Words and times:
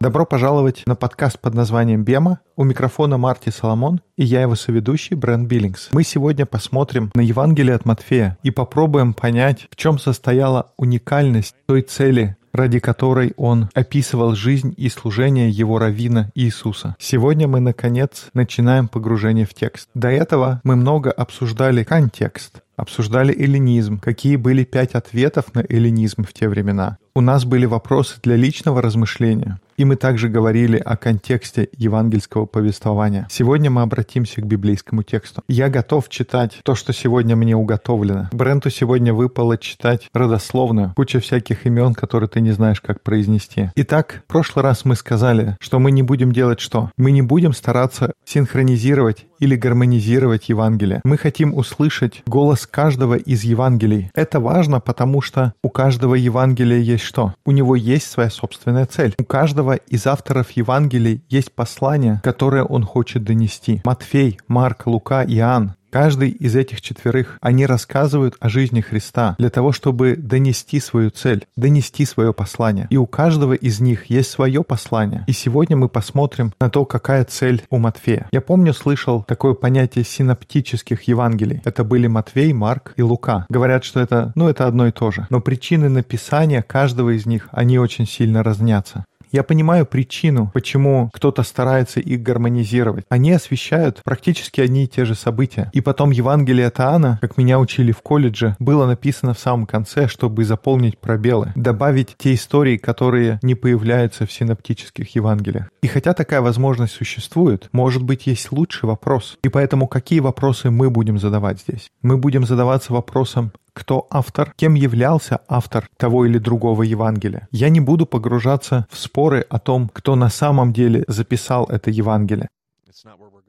Добро 0.00 0.26
пожаловать 0.26 0.82
на 0.86 0.94
подкаст 0.94 1.38
под 1.40 1.54
названием 1.54 2.04
«Бема». 2.04 2.40
У 2.56 2.64
микрофона 2.64 3.18
Марти 3.18 3.50
Соломон 3.50 4.00
и 4.16 4.24
я 4.24 4.42
его 4.42 4.54
соведущий 4.54 5.16
Брэн 5.16 5.46
Биллингс. 5.46 5.88
Мы 5.92 6.04
сегодня 6.04 6.46
посмотрим 6.46 7.10
на 7.14 7.20
Евангелие 7.22 7.74
от 7.74 7.84
Матфея 7.84 8.38
и 8.42 8.50
попробуем 8.50 9.14
понять, 9.14 9.66
в 9.70 9.76
чем 9.76 9.98
состояла 9.98 10.72
уникальность 10.76 11.56
той 11.66 11.82
цели, 11.82 12.36
ради 12.52 12.78
которой 12.78 13.32
он 13.36 13.68
описывал 13.74 14.34
жизнь 14.34 14.74
и 14.76 14.88
служение 14.88 15.50
его 15.50 15.78
равина 15.78 16.30
Иисуса. 16.34 16.96
Сегодня 16.98 17.48
мы, 17.48 17.60
наконец, 17.60 18.26
начинаем 18.34 18.88
погружение 18.88 19.46
в 19.46 19.54
текст. 19.54 19.88
До 19.94 20.08
этого 20.08 20.60
мы 20.64 20.76
много 20.76 21.10
обсуждали 21.10 21.84
контекст, 21.84 22.62
обсуждали 22.76 23.32
эллинизм, 23.32 23.98
какие 23.98 24.36
были 24.36 24.64
пять 24.64 24.94
ответов 24.94 25.54
на 25.54 25.64
эллинизм 25.68 26.24
в 26.24 26.32
те 26.32 26.48
времена. 26.48 26.98
У 27.14 27.20
нас 27.20 27.44
были 27.44 27.66
вопросы 27.66 28.16
для 28.22 28.36
личного 28.36 28.80
размышления, 28.80 29.60
и 29.76 29.84
мы 29.84 29.96
также 29.96 30.28
говорили 30.28 30.76
о 30.76 30.96
контексте 30.96 31.68
евангельского 31.76 32.46
повествования. 32.46 33.26
Сегодня 33.30 33.70
мы 33.70 33.82
обратимся 33.82 34.40
к 34.40 34.46
библейскому 34.46 35.02
тексту. 35.02 35.42
Я 35.48 35.68
готов 35.68 36.08
читать 36.08 36.58
то, 36.64 36.74
что 36.74 36.92
сегодня 36.92 37.36
мне 37.36 37.56
уготовлено. 37.56 38.28
Бренту 38.32 38.70
сегодня 38.70 39.12
выпало 39.12 39.58
читать 39.58 40.08
родословную, 40.12 40.92
куча 40.96 41.20
всяких 41.20 41.66
имен, 41.66 41.94
которые 41.94 42.28
ты 42.28 42.40
не 42.40 42.52
знаешь, 42.52 42.80
как 42.80 43.02
произнести. 43.02 43.70
Итак, 43.76 44.22
в 44.24 44.32
прошлый 44.32 44.62
раз 44.62 44.84
мы 44.84 44.96
сказали, 44.96 45.56
что 45.60 45.78
мы 45.78 45.90
не 45.90 46.02
будем 46.02 46.32
делать 46.32 46.60
что? 46.60 46.90
Мы 46.96 47.10
не 47.10 47.22
будем 47.22 47.52
стараться 47.52 48.12
синхронизировать 48.24 49.26
или 49.42 49.56
гармонизировать 49.56 50.48
Евангелие. 50.48 51.00
Мы 51.02 51.18
хотим 51.18 51.52
услышать 51.52 52.22
голос 52.26 52.64
каждого 52.64 53.16
из 53.16 53.42
Евангелий. 53.42 54.08
Это 54.14 54.38
важно, 54.38 54.78
потому 54.78 55.20
что 55.20 55.52
у 55.64 55.68
каждого 55.68 56.14
Евангелия 56.14 56.78
есть 56.78 57.02
что? 57.02 57.34
У 57.44 57.50
него 57.50 57.74
есть 57.74 58.08
своя 58.08 58.30
собственная 58.30 58.86
цель. 58.86 59.14
У 59.18 59.24
каждого 59.24 59.74
из 59.74 60.06
авторов 60.06 60.52
Евангелий 60.52 61.24
есть 61.28 61.50
послание, 61.52 62.20
которое 62.22 62.62
он 62.62 62.84
хочет 62.84 63.24
донести. 63.24 63.82
Матфей, 63.84 64.38
Марк, 64.46 64.86
Лука, 64.86 65.24
Иоанн 65.24 65.74
Каждый 65.92 66.30
из 66.30 66.56
этих 66.56 66.80
четверых, 66.80 67.36
они 67.42 67.66
рассказывают 67.66 68.36
о 68.40 68.48
жизни 68.48 68.80
Христа 68.80 69.36
для 69.38 69.50
того, 69.50 69.72
чтобы 69.72 70.16
донести 70.16 70.80
свою 70.80 71.10
цель, 71.10 71.46
донести 71.54 72.06
свое 72.06 72.32
послание. 72.32 72.86
И 72.88 72.96
у 72.96 73.06
каждого 73.06 73.52
из 73.52 73.78
них 73.78 74.06
есть 74.06 74.30
свое 74.30 74.64
послание. 74.64 75.22
И 75.26 75.32
сегодня 75.32 75.76
мы 75.76 75.90
посмотрим 75.90 76.54
на 76.58 76.70
то, 76.70 76.86
какая 76.86 77.26
цель 77.26 77.62
у 77.68 77.76
Матфея. 77.76 78.26
Я 78.32 78.40
помню, 78.40 78.72
слышал 78.72 79.22
такое 79.24 79.52
понятие 79.52 80.06
синоптических 80.06 81.02
Евангелий. 81.02 81.60
Это 81.62 81.84
были 81.84 82.06
Матвей, 82.06 82.54
Марк 82.54 82.94
и 82.96 83.02
Лука. 83.02 83.44
Говорят, 83.50 83.84
что 83.84 84.00
это, 84.00 84.32
ну, 84.34 84.48
это 84.48 84.66
одно 84.66 84.86
и 84.86 84.92
то 84.92 85.10
же. 85.10 85.26
Но 85.28 85.42
причины 85.42 85.90
написания 85.90 86.62
каждого 86.62 87.10
из 87.10 87.26
них, 87.26 87.50
они 87.52 87.78
очень 87.78 88.06
сильно 88.06 88.42
разнятся. 88.42 89.04
Я 89.32 89.42
понимаю 89.42 89.86
причину, 89.86 90.50
почему 90.52 91.10
кто-то 91.14 91.42
старается 91.42 92.00
их 92.00 92.22
гармонизировать. 92.22 93.06
Они 93.08 93.32
освещают 93.32 94.02
практически 94.04 94.60
одни 94.60 94.84
и 94.84 94.86
те 94.86 95.06
же 95.06 95.14
события. 95.14 95.70
И 95.72 95.80
потом 95.80 96.10
Евангелие 96.10 96.66
от 96.66 96.78
Иоанна, 96.78 97.18
как 97.22 97.38
меня 97.38 97.58
учили 97.58 97.92
в 97.92 98.02
колледже, 98.02 98.56
было 98.58 98.84
написано 98.84 99.32
в 99.32 99.38
самом 99.38 99.64
конце, 99.64 100.06
чтобы 100.06 100.44
заполнить 100.44 100.98
пробелы, 100.98 101.52
добавить 101.56 102.14
те 102.18 102.34
истории, 102.34 102.76
которые 102.76 103.38
не 103.42 103.54
появляются 103.54 104.26
в 104.26 104.32
синоптических 104.32 105.14
Евангелиях. 105.14 105.70
И 105.82 105.86
хотя 105.86 106.12
такая 106.12 106.42
возможность 106.42 106.92
существует, 106.92 107.70
может 107.72 108.02
быть, 108.02 108.26
есть 108.26 108.52
лучший 108.52 108.86
вопрос. 108.86 109.38
И 109.42 109.48
поэтому 109.48 109.86
какие 109.86 110.20
вопросы 110.20 110.70
мы 110.70 110.90
будем 110.90 111.18
задавать 111.18 111.60
здесь? 111.60 111.88
Мы 112.02 112.18
будем 112.18 112.44
задаваться 112.44 112.92
вопросом, 112.92 113.52
кто 113.74 114.06
автор, 114.10 114.52
кем 114.56 114.74
являлся 114.74 115.40
автор 115.48 115.88
того 115.96 116.26
или 116.26 116.38
другого 116.38 116.82
Евангелия. 116.82 117.48
Я 117.50 117.68
не 117.68 117.80
буду 117.80 118.06
погружаться 118.06 118.86
в 118.90 118.98
споры 118.98 119.44
о 119.48 119.58
том, 119.58 119.90
кто 119.92 120.14
на 120.14 120.28
самом 120.28 120.72
деле 120.72 121.04
записал 121.08 121.66
это 121.66 121.90
Евангелие. 121.90 122.48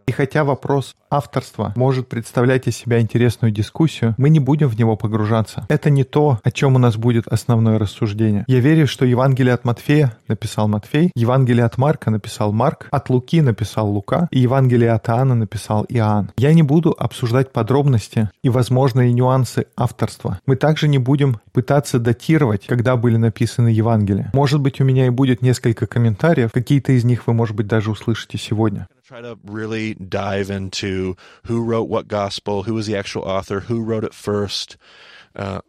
И 0.05 0.11
хотя 0.11 0.43
вопрос 0.43 0.95
авторства 1.09 1.73
может 1.75 2.09
представлять 2.09 2.67
из 2.67 2.75
себя 2.75 2.99
интересную 2.99 3.51
дискуссию, 3.51 4.15
мы 4.17 4.29
не 4.29 4.39
будем 4.39 4.67
в 4.67 4.77
него 4.77 4.95
погружаться. 4.95 5.65
Это 5.69 5.89
не 5.89 6.03
то, 6.03 6.39
о 6.43 6.51
чем 6.51 6.75
у 6.75 6.79
нас 6.79 6.97
будет 6.97 7.27
основное 7.27 7.79
рассуждение. 7.79 8.45
Я 8.47 8.59
верю, 8.59 8.87
что 8.87 9.05
Евангелие 9.05 9.53
от 9.53 9.63
Матфея 9.65 10.17
написал 10.27 10.67
Матфей, 10.67 11.11
Евангелие 11.15 11.65
от 11.65 11.77
Марка 11.77 12.09
написал 12.09 12.51
Марк, 12.51 12.87
от 12.91 13.09
Луки 13.09 13.41
написал 13.41 13.89
Лука, 13.89 14.27
и 14.31 14.39
Евангелие 14.39 14.91
от 14.91 15.07
Иоанна 15.09 15.35
написал 15.35 15.85
Иоанн. 15.89 16.31
Я 16.37 16.53
не 16.53 16.63
буду 16.63 16.95
обсуждать 16.97 17.51
подробности 17.51 18.29
и 18.43 18.49
возможные 18.49 19.13
нюансы 19.13 19.67
авторства. 19.77 20.39
Мы 20.45 20.55
также 20.55 20.87
не 20.87 20.97
будем 20.97 21.39
пытаться 21.53 21.99
датировать, 21.99 22.65
когда 22.67 22.97
были 22.97 23.17
написаны 23.17 23.69
Евангелия. 23.69 24.31
Может 24.33 24.59
быть, 24.59 24.81
у 24.81 24.83
меня 24.83 25.05
и 25.05 25.09
будет 25.09 25.41
несколько 25.41 25.87
комментариев, 25.87 26.51
какие-то 26.51 26.91
из 26.91 27.03
них 27.03 27.27
вы, 27.27 27.33
может 27.33 27.55
быть, 27.55 27.67
даже 27.67 27.91
услышите 27.91 28.37
сегодня. 28.37 28.87
try 29.09 29.21
to 29.21 29.37
really 29.43 29.95
dive 29.95 30.49
into 30.49 31.15
who 31.43 31.61
wrote 31.61 31.89
what 31.89 32.07
gospel, 32.07 32.63
who 32.63 32.73
was 32.73 32.87
the 32.87 32.95
actual 32.95 33.23
author, 33.23 33.59
who 33.59 33.83
wrote 33.83 34.03
it 34.03 34.13
first. 34.13 34.77
Uh, 35.35 35.61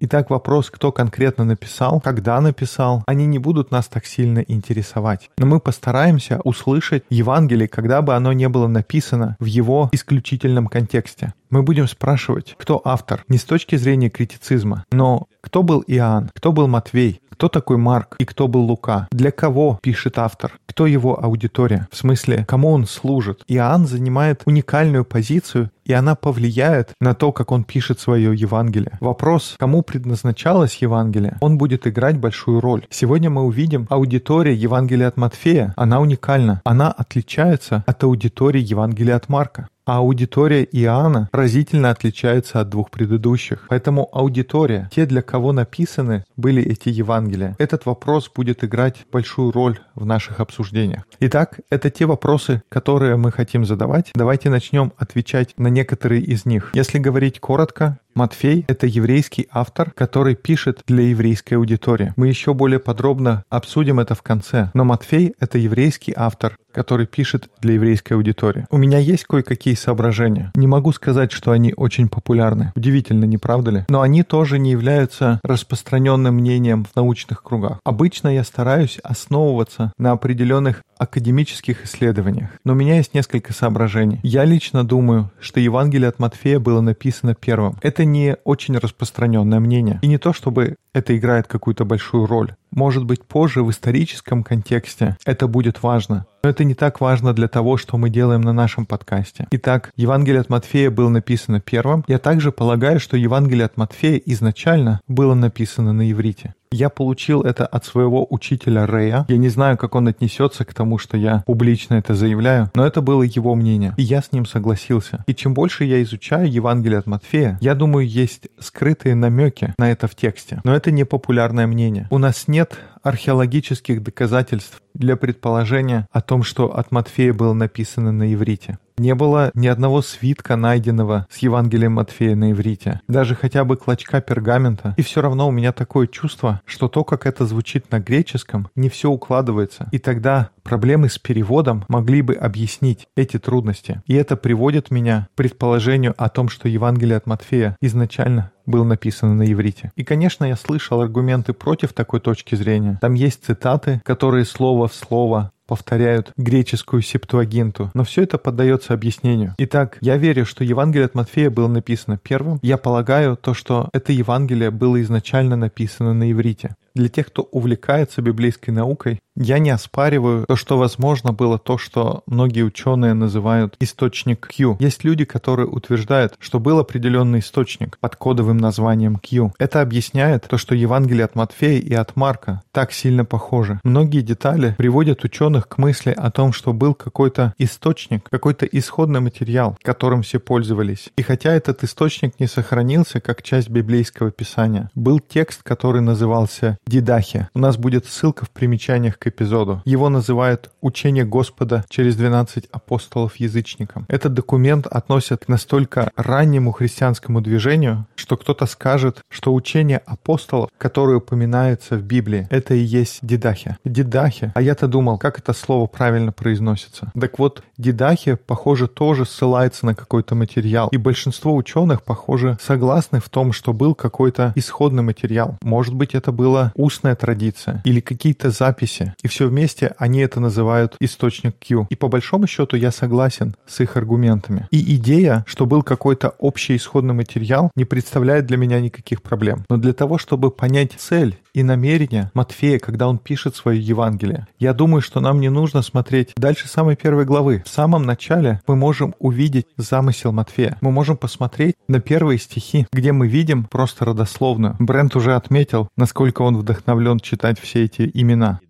Итак, 0.00 0.28
вопрос, 0.28 0.70
кто 0.70 0.92
конкретно 0.92 1.44
написал, 1.44 1.98
когда 1.98 2.38
написал, 2.42 3.02
они 3.06 3.24
не 3.24 3.38
будут 3.38 3.70
нас 3.70 3.86
так 3.86 4.04
сильно 4.04 4.40
интересовать. 4.40 5.30
Но 5.38 5.46
мы 5.46 5.60
постараемся 5.60 6.40
услышать 6.44 7.02
Евангелие, 7.08 7.68
когда 7.68 8.02
бы 8.02 8.14
оно 8.14 8.34
не 8.34 8.50
было 8.50 8.66
написано 8.66 9.36
в 9.40 9.46
его 9.46 9.88
исключительном 9.92 10.66
контексте. 10.66 11.32
Мы 11.52 11.62
будем 11.62 11.86
спрашивать, 11.86 12.54
кто 12.56 12.80
автор, 12.82 13.24
не 13.28 13.36
с 13.36 13.44
точки 13.44 13.76
зрения 13.76 14.08
критицизма, 14.08 14.86
но 14.90 15.26
кто 15.42 15.62
был 15.62 15.84
Иоанн, 15.86 16.30
кто 16.34 16.50
был 16.50 16.66
Матвей, 16.66 17.20
кто 17.28 17.48
такой 17.48 17.76
Марк 17.76 18.16
и 18.18 18.24
кто 18.24 18.48
был 18.48 18.62
Лука? 18.62 19.06
Для 19.10 19.30
кого 19.32 19.78
пишет 19.82 20.16
автор? 20.16 20.52
Кто 20.64 20.86
его 20.86 21.22
аудитория? 21.22 21.88
В 21.90 21.96
смысле, 21.96 22.46
кому 22.48 22.70
он 22.70 22.86
служит? 22.86 23.42
Иоанн 23.48 23.86
занимает 23.86 24.42
уникальную 24.46 25.04
позицию, 25.04 25.70
и 25.84 25.92
она 25.92 26.14
повлияет 26.14 26.92
на 27.00 27.14
то, 27.14 27.32
как 27.32 27.50
он 27.50 27.64
пишет 27.64 28.00
свое 28.00 28.34
Евангелие. 28.34 28.96
Вопрос, 29.00 29.56
кому 29.58 29.82
предназначалось 29.82 30.76
Евангелие, 30.76 31.36
он 31.40 31.58
будет 31.58 31.86
играть 31.86 32.16
большую 32.16 32.60
роль. 32.60 32.86
Сегодня 32.88 33.28
мы 33.28 33.42
увидим 33.42 33.86
аудитория 33.90 34.54
Евангелия 34.54 35.08
от 35.08 35.18
Матфея. 35.18 35.74
Она 35.76 36.00
уникальна. 36.00 36.62
Она 36.64 36.90
отличается 36.90 37.84
от 37.86 38.04
аудитории 38.04 38.62
Евангелия 38.62 39.16
от 39.16 39.28
Марка. 39.28 39.68
А 39.84 39.98
аудитория 39.98 40.62
Иоанна 40.62 41.28
разительно 41.32 41.90
отличается 41.90 42.60
от 42.60 42.68
двух 42.68 42.90
предыдущих. 42.90 43.66
Поэтому 43.68 44.08
аудитория, 44.12 44.88
те, 44.94 45.06
для 45.06 45.22
кого 45.22 45.52
написаны 45.52 46.24
были 46.36 46.62
эти 46.62 46.88
Евангелия, 46.88 47.56
этот 47.58 47.84
вопрос 47.84 48.30
будет 48.32 48.62
играть 48.62 49.04
большую 49.10 49.50
роль 49.50 49.80
в 49.96 50.04
наших 50.04 50.38
обсуждениях. 50.38 51.02
Итак, 51.18 51.58
это 51.68 51.90
те 51.90 52.06
вопросы, 52.06 52.62
которые 52.68 53.16
мы 53.16 53.32
хотим 53.32 53.64
задавать. 53.64 54.12
Давайте 54.14 54.50
начнем 54.50 54.92
отвечать 54.98 55.54
на 55.56 55.66
некоторые 55.66 56.22
из 56.22 56.46
них. 56.46 56.70
Если 56.74 56.98
говорить 56.98 57.40
коротко, 57.40 57.98
Матфей— 58.14 58.64
это 58.68 58.86
еврейский 58.86 59.48
автор, 59.50 59.90
который 59.92 60.34
пишет 60.34 60.82
для 60.86 61.04
еврейской 61.04 61.54
аудитории. 61.54 62.12
Мы 62.16 62.28
еще 62.28 62.52
более 62.52 62.78
подробно 62.78 63.44
обсудим 63.48 64.00
это 64.00 64.14
в 64.14 64.22
конце. 64.22 64.70
Но 64.74 64.84
Матфей— 64.84 65.34
это 65.40 65.56
еврейский 65.56 66.12
автор, 66.14 66.56
который 66.72 67.06
пишет 67.06 67.48
для 67.60 67.74
еврейской 67.74 68.14
аудитории. 68.14 68.66
У 68.70 68.76
меня 68.76 68.98
есть 68.98 69.24
кое-какие 69.24 69.74
соображения. 69.74 70.52
Не 70.54 70.66
могу 70.66 70.92
сказать, 70.92 71.32
что 71.32 71.52
они 71.52 71.72
очень 71.76 72.08
популярны. 72.08 72.72
Удивительно, 72.74 73.24
не 73.24 73.38
правда 73.38 73.70
ли? 73.70 73.84
Но 73.88 74.02
они 74.02 74.22
тоже 74.22 74.58
не 74.58 74.72
являются 74.72 75.40
распространенным 75.42 76.34
мнением 76.34 76.84
в 76.84 76.94
научных 76.96 77.42
кругах. 77.42 77.78
Обычно 77.84 78.28
я 78.28 78.44
стараюсь 78.44 78.98
основываться 79.02 79.92
на 79.98 80.12
определенных 80.12 80.82
академических 81.02 81.84
исследованиях. 81.84 82.50
Но 82.64 82.72
у 82.72 82.76
меня 82.76 82.96
есть 82.96 83.14
несколько 83.14 83.52
соображений. 83.52 84.20
Я 84.22 84.44
лично 84.44 84.84
думаю, 84.84 85.30
что 85.40 85.60
Евангелие 85.60 86.08
от 86.08 86.18
Матфея 86.18 86.58
было 86.58 86.80
написано 86.80 87.34
первым. 87.34 87.76
Это 87.82 88.04
не 88.04 88.36
очень 88.44 88.76
распространенное 88.76 89.60
мнение. 89.60 89.98
И 90.02 90.06
не 90.06 90.18
то, 90.18 90.32
чтобы 90.32 90.76
это 90.94 91.16
играет 91.16 91.46
какую-то 91.46 91.84
большую 91.84 92.26
роль. 92.26 92.54
Может 92.70 93.04
быть, 93.04 93.24
позже 93.24 93.62
в 93.62 93.70
историческом 93.70 94.42
контексте 94.42 95.16
это 95.24 95.46
будет 95.46 95.82
важно. 95.82 96.26
Но 96.42 96.50
это 96.50 96.64
не 96.64 96.74
так 96.74 97.00
важно 97.00 97.32
для 97.32 97.48
того, 97.48 97.76
что 97.76 97.96
мы 97.96 98.10
делаем 98.10 98.40
на 98.40 98.52
нашем 98.52 98.86
подкасте. 98.86 99.46
Итак, 99.50 99.92
Евангелие 99.96 100.40
от 100.40 100.48
Матфея 100.48 100.90
было 100.90 101.08
написано 101.08 101.60
первым. 101.60 102.04
Я 102.08 102.18
также 102.18 102.52
полагаю, 102.52 103.00
что 103.00 103.16
Евангелие 103.16 103.66
от 103.66 103.76
Матфея 103.76 104.20
изначально 104.24 105.00
было 105.06 105.34
написано 105.34 105.92
на 105.92 106.10
иврите. 106.10 106.54
Я 106.72 106.88
получил 106.88 107.42
это 107.42 107.66
от 107.66 107.84
своего 107.84 108.26
учителя 108.30 108.86
Рэя. 108.86 109.26
Я 109.28 109.36
не 109.36 109.48
знаю, 109.48 109.76
как 109.76 109.94
он 109.94 110.08
отнесется 110.08 110.64
к 110.64 110.74
тому, 110.74 110.98
что 110.98 111.16
я 111.16 111.42
публично 111.46 111.94
это 111.94 112.14
заявляю, 112.14 112.70
но 112.74 112.86
это 112.86 113.02
было 113.02 113.22
его 113.22 113.54
мнение, 113.54 113.94
и 113.96 114.02
я 114.02 114.22
с 114.22 114.32
ним 114.32 114.46
согласился. 114.46 115.24
И 115.26 115.34
чем 115.34 115.54
больше 115.54 115.84
я 115.84 116.02
изучаю 116.02 116.50
Евангелие 116.50 116.98
от 116.98 117.06
Матфея, 117.06 117.58
я 117.60 117.74
думаю, 117.74 118.06
есть 118.06 118.48
скрытые 118.58 119.14
намеки 119.14 119.74
на 119.78 119.90
это 119.90 120.08
в 120.08 120.14
тексте. 120.14 120.60
Но 120.64 120.74
это 120.74 120.90
не 120.90 121.04
популярное 121.04 121.66
мнение. 121.66 122.08
У 122.10 122.18
нас 122.18 122.48
нет 122.48 122.78
археологических 123.02 124.02
доказательств 124.02 124.80
для 124.94 125.16
предположения 125.16 126.06
о 126.12 126.20
том, 126.20 126.42
что 126.42 126.76
от 126.76 126.90
Матфея 126.90 127.32
было 127.32 127.52
написано 127.52 128.12
на 128.12 128.32
иврите. 128.32 128.78
Не 128.98 129.14
было 129.14 129.50
ни 129.54 129.66
одного 129.66 130.02
свитка, 130.02 130.54
найденного 130.54 131.26
с 131.30 131.38
Евангелием 131.38 131.92
Матфея 131.92 132.36
на 132.36 132.52
иврите, 132.52 133.00
даже 133.08 133.34
хотя 133.34 133.64
бы 133.64 133.76
клочка 133.76 134.20
пергамента. 134.20 134.94
И 134.96 135.02
все 135.02 135.22
равно 135.22 135.48
у 135.48 135.50
меня 135.50 135.72
такое 135.72 136.06
чувство, 136.06 136.60
что 136.66 136.88
то, 136.88 137.02
как 137.02 137.26
это 137.26 137.46
звучит 137.46 137.90
на 137.90 138.00
греческом, 138.00 138.68
не 138.76 138.88
все 138.88 139.10
укладывается. 139.10 139.88
И 139.92 139.98
тогда 139.98 140.50
проблемы 140.62 141.08
с 141.08 141.18
переводом 141.18 141.84
могли 141.88 142.22
бы 142.22 142.34
объяснить 142.34 143.08
эти 143.16 143.38
трудности. 143.38 144.02
И 144.06 144.14
это 144.14 144.36
приводит 144.36 144.90
меня 144.90 145.28
к 145.32 145.36
предположению 145.36 146.14
о 146.16 146.28
том, 146.28 146.48
что 146.48 146.68
Евангелие 146.68 147.16
от 147.16 147.26
Матфея 147.26 147.76
изначально 147.80 148.51
был 148.66 148.84
написан 148.84 149.36
на 149.36 149.50
иврите. 149.50 149.92
И, 149.96 150.04
конечно, 150.04 150.44
я 150.44 150.56
слышал 150.56 151.00
аргументы 151.00 151.52
против 151.52 151.92
такой 151.92 152.20
точки 152.20 152.54
зрения. 152.54 152.98
Там 153.00 153.14
есть 153.14 153.44
цитаты, 153.44 154.00
которые 154.04 154.44
слово 154.44 154.88
в 154.88 154.94
слово 154.94 155.52
повторяют 155.72 156.32
греческую 156.36 157.00
септуагинту, 157.00 157.90
но 157.94 158.04
все 158.04 158.24
это 158.24 158.36
поддается 158.36 158.92
объяснению. 158.92 159.54
Итак, 159.56 159.96
я 160.02 160.18
верю, 160.18 160.44
что 160.44 160.64
Евангелие 160.64 161.06
от 161.06 161.14
Матфея 161.14 161.48
было 161.48 161.68
написано 161.68 162.18
первым. 162.18 162.58
Я 162.62 162.76
полагаю 162.76 163.36
то, 163.36 163.54
что 163.54 163.88
это 163.94 164.12
Евангелие 164.12 164.70
было 164.70 165.00
изначально 165.00 165.56
написано 165.56 166.12
на 166.12 166.30
иврите. 166.30 166.76
Для 166.94 167.08
тех, 167.08 167.28
кто 167.28 167.42
увлекается 167.44 168.20
библейской 168.20 168.70
наукой, 168.70 169.20
я 169.36 169.58
не 169.58 169.70
оспариваю 169.70 170.44
то, 170.46 170.56
что 170.56 170.76
возможно 170.76 171.32
было 171.32 171.58
то, 171.58 171.78
что 171.78 172.22
многие 172.26 172.62
ученые 172.62 173.14
называют 173.14 173.76
источник 173.80 174.46
Q. 174.46 174.76
Есть 174.78 175.04
люди, 175.04 175.24
которые 175.24 175.66
утверждают, 175.66 176.34
что 176.38 176.60
был 176.60 176.78
определенный 176.78 177.38
источник 177.38 177.98
под 177.98 178.16
кодовым 178.16 178.58
названием 178.58 179.16
Q. 179.16 179.52
Это 179.58 179.80
объясняет 179.80 180.46
то, 180.48 180.58
что 180.58 180.74
Евангелие 180.74 181.24
от 181.24 181.34
Матфея 181.34 181.80
и 181.80 181.94
от 181.94 182.14
Марка 182.16 182.62
так 182.72 182.92
сильно 182.92 183.24
похожи. 183.24 183.80
Многие 183.84 184.20
детали 184.20 184.74
приводят 184.76 185.24
ученых 185.24 185.68
к 185.68 185.78
мысли 185.78 186.10
о 186.10 186.30
том, 186.30 186.52
что 186.52 186.72
был 186.72 186.94
какой-то 186.94 187.54
источник, 187.58 188.28
какой-то 188.28 188.66
исходный 188.66 189.20
материал, 189.20 189.78
которым 189.82 190.22
все 190.22 190.40
пользовались. 190.40 191.10
И 191.16 191.22
хотя 191.22 191.52
этот 191.52 191.82
источник 191.84 192.38
не 192.38 192.46
сохранился 192.46 193.20
как 193.20 193.42
часть 193.42 193.70
библейского 193.70 194.30
писания, 194.30 194.90
был 194.94 195.20
текст, 195.20 195.62
который 195.62 196.02
назывался 196.02 196.78
Дидахи. 196.86 197.48
У 197.54 197.58
нас 197.58 197.76
будет 197.76 198.06
ссылка 198.06 198.44
в 198.44 198.50
примечаниях 198.50 199.18
к 199.22 199.28
эпизоду. 199.28 199.82
Его 199.84 200.08
называют 200.08 200.70
«Учение 200.80 201.24
Господа 201.24 201.84
через 201.88 202.16
12 202.16 202.66
апостолов 202.72 203.36
язычникам». 203.36 204.04
Этот 204.08 204.34
документ 204.34 204.88
относят 204.88 205.44
к 205.44 205.48
настолько 205.48 206.10
раннему 206.16 206.72
христианскому 206.72 207.40
движению, 207.40 208.06
что 208.16 208.36
кто-то 208.36 208.66
скажет, 208.66 209.20
что 209.28 209.54
учение 209.54 209.98
апостолов, 209.98 210.70
которое 210.76 211.18
упоминается 211.18 211.96
в 211.96 212.02
Библии, 212.02 212.48
это 212.50 212.74
и 212.74 212.80
есть 212.80 213.20
Дидахи. 213.22 213.76
Дидахи. 213.84 214.50
А 214.56 214.60
я-то 214.60 214.88
думал, 214.88 215.18
как 215.18 215.38
это 215.38 215.52
слово 215.52 215.86
правильно 215.86 216.32
произносится. 216.32 217.12
Так 217.18 217.38
вот, 217.38 217.62
Дидахи, 217.78 218.34
похоже, 218.34 218.88
тоже 218.88 219.24
ссылается 219.24 219.86
на 219.86 219.94
какой-то 219.94 220.34
материал. 220.34 220.88
И 220.88 220.96
большинство 220.96 221.54
ученых, 221.54 222.02
похоже, 222.02 222.58
согласны 222.60 223.20
в 223.20 223.28
том, 223.28 223.52
что 223.52 223.72
был 223.72 223.94
какой-то 223.94 224.52
исходный 224.56 225.04
материал. 225.04 225.58
Может 225.62 225.94
быть, 225.94 226.16
это 226.16 226.32
было 226.32 226.72
устная 226.74 227.14
традиция 227.14 227.82
или 227.84 228.00
какие-то 228.00 228.50
записи. 228.50 229.11
И 229.22 229.28
все 229.28 229.48
вместе 229.48 229.94
они 229.98 230.20
это 230.20 230.40
называют 230.40 230.96
источник 231.00 231.56
Q. 231.58 231.86
И 231.90 231.96
по 231.96 232.08
большому 232.08 232.46
счету 232.46 232.76
я 232.76 232.90
согласен 232.90 233.54
с 233.66 233.80
их 233.80 233.96
аргументами. 233.96 234.68
И 234.70 234.96
идея, 234.96 235.44
что 235.46 235.66
был 235.66 235.82
какой-то 235.82 236.34
общий 236.38 236.76
исходный 236.76 237.14
материал, 237.14 237.70
не 237.76 237.84
представляет 237.84 238.46
для 238.46 238.56
меня 238.56 238.80
никаких 238.80 239.22
проблем. 239.22 239.64
Но 239.68 239.76
для 239.76 239.92
того, 239.92 240.18
чтобы 240.18 240.50
понять 240.50 240.92
цель 240.96 241.36
и 241.54 241.62
намерение 241.62 242.30
Матфея, 242.34 242.78
когда 242.78 243.08
он 243.08 243.18
пишет 243.18 243.56
свое 243.56 243.80
Евангелие. 243.80 244.46
Я 244.58 244.72
думаю, 244.74 245.00
что 245.02 245.20
нам 245.20 245.40
не 245.40 245.48
нужно 245.48 245.82
смотреть 245.82 246.32
дальше 246.36 246.68
самой 246.68 246.96
первой 246.96 247.24
главы. 247.24 247.62
В 247.64 247.68
самом 247.68 248.04
начале 248.04 248.60
мы 248.66 248.76
можем 248.76 249.14
увидеть 249.18 249.66
замысел 249.76 250.32
Матфея. 250.32 250.78
Мы 250.80 250.90
можем 250.90 251.16
посмотреть 251.16 251.76
на 251.88 252.00
первые 252.00 252.38
стихи, 252.38 252.86
где 252.92 253.12
мы 253.12 253.28
видим 253.28 253.64
просто 253.64 254.04
родословную. 254.04 254.76
Брент 254.78 255.16
уже 255.16 255.34
отметил, 255.34 255.88
насколько 255.96 256.42
он 256.42 256.56
вдохновлен 256.56 257.20
читать 257.20 257.60
все 257.60 257.84
эти 257.84 258.10
имена. 258.12 258.60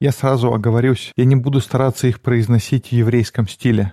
Я 0.00 0.12
сразу 0.12 0.52
оговорюсь, 0.52 1.12
я 1.16 1.24
не 1.24 1.36
буду 1.36 1.60
стараться 1.60 2.06
их 2.06 2.20
произносить 2.20 2.88
в 2.88 2.92
еврейском 2.92 3.48
стиле. 3.48 3.92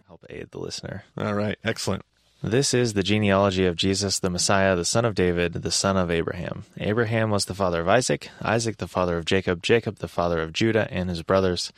All 1.16 1.36
right, 1.36 1.56
excellent. 1.64 2.02
This 2.43 2.73
is 2.73 2.93
the 2.93 3.03
genealogy 3.03 3.67
of 3.67 3.75
Jesus, 3.75 4.21
the 4.21 4.31
Messiah, 4.31 4.77
the 4.77 4.85
son 4.85 5.05
of 5.05 5.17
David, 5.17 5.55
the 5.55 5.73
son 5.73 5.97
of 5.97 6.09
Abraham. 6.09 6.65
Abraham 6.79 7.31
was 7.31 7.47
the 7.47 7.55
father 7.55 7.81
of 7.81 7.89
Isaac, 7.89 8.31
Isaac 8.41 8.77
the 8.77 8.87
father 8.87 9.19
of 9.19 9.25
Jacob, 9.25 9.61
Jacob 9.61 9.99
the 9.99 10.07
father 10.07 10.41
of 10.41 10.53
Judah 10.53 10.87
and 10.91 11.11
his 11.11 11.23
brothers. 11.23 11.73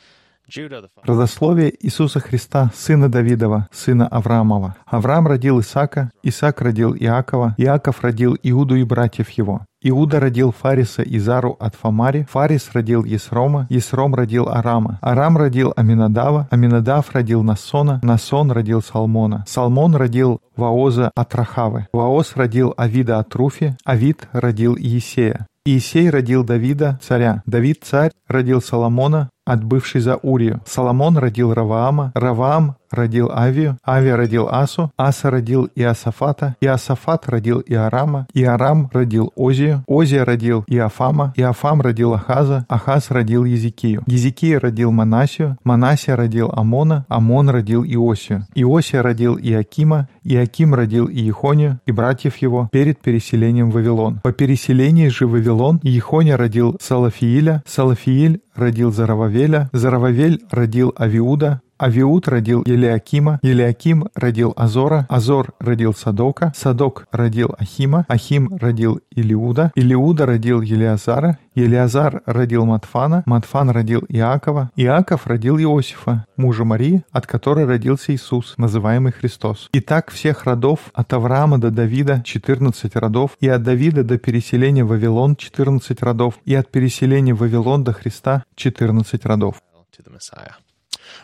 Родословие 1.03 1.73
Иисуса 1.79 2.19
Христа, 2.19 2.71
сына 2.73 3.09
Давидова, 3.09 3.69
сына 3.71 4.07
Авраамова. 4.07 4.75
Авраам 4.85 5.27
родил 5.27 5.61
Исаака, 5.61 6.11
Исаак 6.23 6.61
родил 6.61 6.93
Иакова, 6.93 7.55
Иаков 7.57 8.01
родил 8.01 8.37
Иуду 8.43 8.75
и 8.75 8.83
братьев 8.83 9.29
его. 9.29 9.65
Иуда 9.88 10.18
родил 10.18 10.50
Фариса 10.50 11.02
и 11.02 11.16
Зару 11.20 11.56
от 11.60 11.76
Фамари, 11.76 12.26
Фарис 12.28 12.70
родил 12.72 13.04
Есрома, 13.04 13.68
Есром 13.70 14.16
родил 14.16 14.48
Арама, 14.48 14.98
Арам 15.00 15.36
родил 15.36 15.72
Аминадава, 15.76 16.48
Аминадав 16.50 17.12
родил 17.12 17.44
Насона, 17.44 18.00
Насон 18.02 18.50
родил 18.50 18.82
Салмона, 18.82 19.44
Салмон 19.46 19.94
родил 19.94 20.40
Ваоза 20.56 21.12
от 21.14 21.34
Рахавы, 21.36 21.86
Ваоз 21.92 22.32
родил 22.34 22.74
Авида 22.76 23.20
от 23.20 23.32
Руфи, 23.36 23.76
Авид 23.84 24.26
родил 24.32 24.76
Иисея. 24.76 25.46
Иисей 25.64 26.10
родил 26.10 26.44
Давида, 26.44 26.98
царя. 27.02 27.42
Давид, 27.44 27.82
царь, 27.82 28.12
родил 28.28 28.62
Соломона, 28.62 29.30
отбывший 29.46 30.00
за 30.00 30.16
Урию. 30.16 30.60
Соломон 30.66 31.16
родил 31.16 31.54
Раваама, 31.54 32.12
Раваам 32.14 32.76
родил 32.90 33.30
Авию, 33.32 33.78
Авия 33.86 34.16
родил 34.16 34.48
Асу, 34.48 34.90
Аса 34.96 35.30
родил 35.30 35.68
Иосафата, 35.74 36.56
Иосафат 36.60 37.28
родил 37.28 37.62
Иарама, 37.66 38.26
Иарам 38.34 38.90
родил 38.92 39.32
Озию, 39.36 39.84
Озия 39.86 40.24
родил 40.24 40.64
Иофама, 40.66 41.32
Иофам 41.36 41.80
родил 41.80 42.14
Ахаза, 42.14 42.66
Ахаз 42.68 43.10
родил 43.10 43.44
Езекию, 43.44 44.02
Езекия 44.06 44.58
родил 44.58 44.92
Манасию, 44.92 45.58
Манасия 45.64 46.16
родил 46.16 46.50
Амона, 46.52 47.04
Амон 47.08 47.50
родил 47.50 47.84
Иосию, 47.84 48.46
Иосия 48.54 49.02
родил 49.02 49.38
Иакима, 49.38 50.08
Иаким 50.24 50.74
родил 50.74 51.08
Иехонию 51.08 51.80
и 51.86 51.92
братьев 51.92 52.36
его 52.38 52.68
перед 52.72 52.98
переселением 53.00 53.70
в 53.70 53.74
Вавилон. 53.74 54.20
По 54.22 54.32
переселении 54.32 55.08
же 55.08 55.26
в 55.26 55.32
Вавилон 55.32 55.78
Иехония 55.82 56.36
родил 56.36 56.76
Салафииля, 56.80 57.62
Салафииль 57.66 58.40
родил 58.56 58.92
Зарававеля, 58.92 59.68
Зарававель 59.72 60.42
родил 60.50 60.94
Авиуда, 60.98 61.60
Авиуд 61.78 62.26
родил 62.28 62.62
Елиакима, 62.66 63.38
Елиаким 63.42 64.08
родил 64.14 64.54
Азора, 64.56 65.06
Азор 65.10 65.52
родил 65.60 65.92
Садока, 65.92 66.52
Садок 66.56 67.06
родил 67.12 67.54
Ахима, 67.58 68.06
Ахим 68.08 68.56
родил 68.56 69.00
Илиуда, 69.10 69.72
Илиуда 69.74 70.24
родил 70.24 70.62
Елиазара, 70.62 71.38
Елиазар 71.54 72.22
родил 72.24 72.64
Матфана, 72.64 73.22
Матфан 73.26 73.70
родил 73.70 74.04
Иакова, 74.08 74.70
Иаков 74.76 75.26
родил 75.26 75.58
Иосифа, 75.58 76.24
мужа 76.36 76.64
Марии, 76.64 77.02
от 77.10 77.26
которой 77.26 77.66
родился 77.66 78.14
Иисус, 78.14 78.54
называемый 78.56 79.12
Христос. 79.12 79.68
Итак, 79.72 80.10
всех 80.10 80.44
родов 80.44 80.80
от 80.94 81.12
Авраама 81.12 81.58
до 81.58 81.70
Давида 81.70 82.22
14 82.24 82.96
родов, 82.96 83.36
и 83.40 83.48
от 83.48 83.62
Давида 83.62 84.02
до 84.02 84.18
переселения 84.18 84.84
в 84.84 84.88
Вавилон 84.88 85.36
14 85.36 86.02
родов, 86.02 86.38
и 86.46 86.54
от 86.54 86.70
переселения 86.70 87.34
в 87.34 87.38
Вавилон 87.38 87.84
до 87.84 87.92
Христа 87.92 88.44
14 88.54 89.26
родов. 89.26 89.56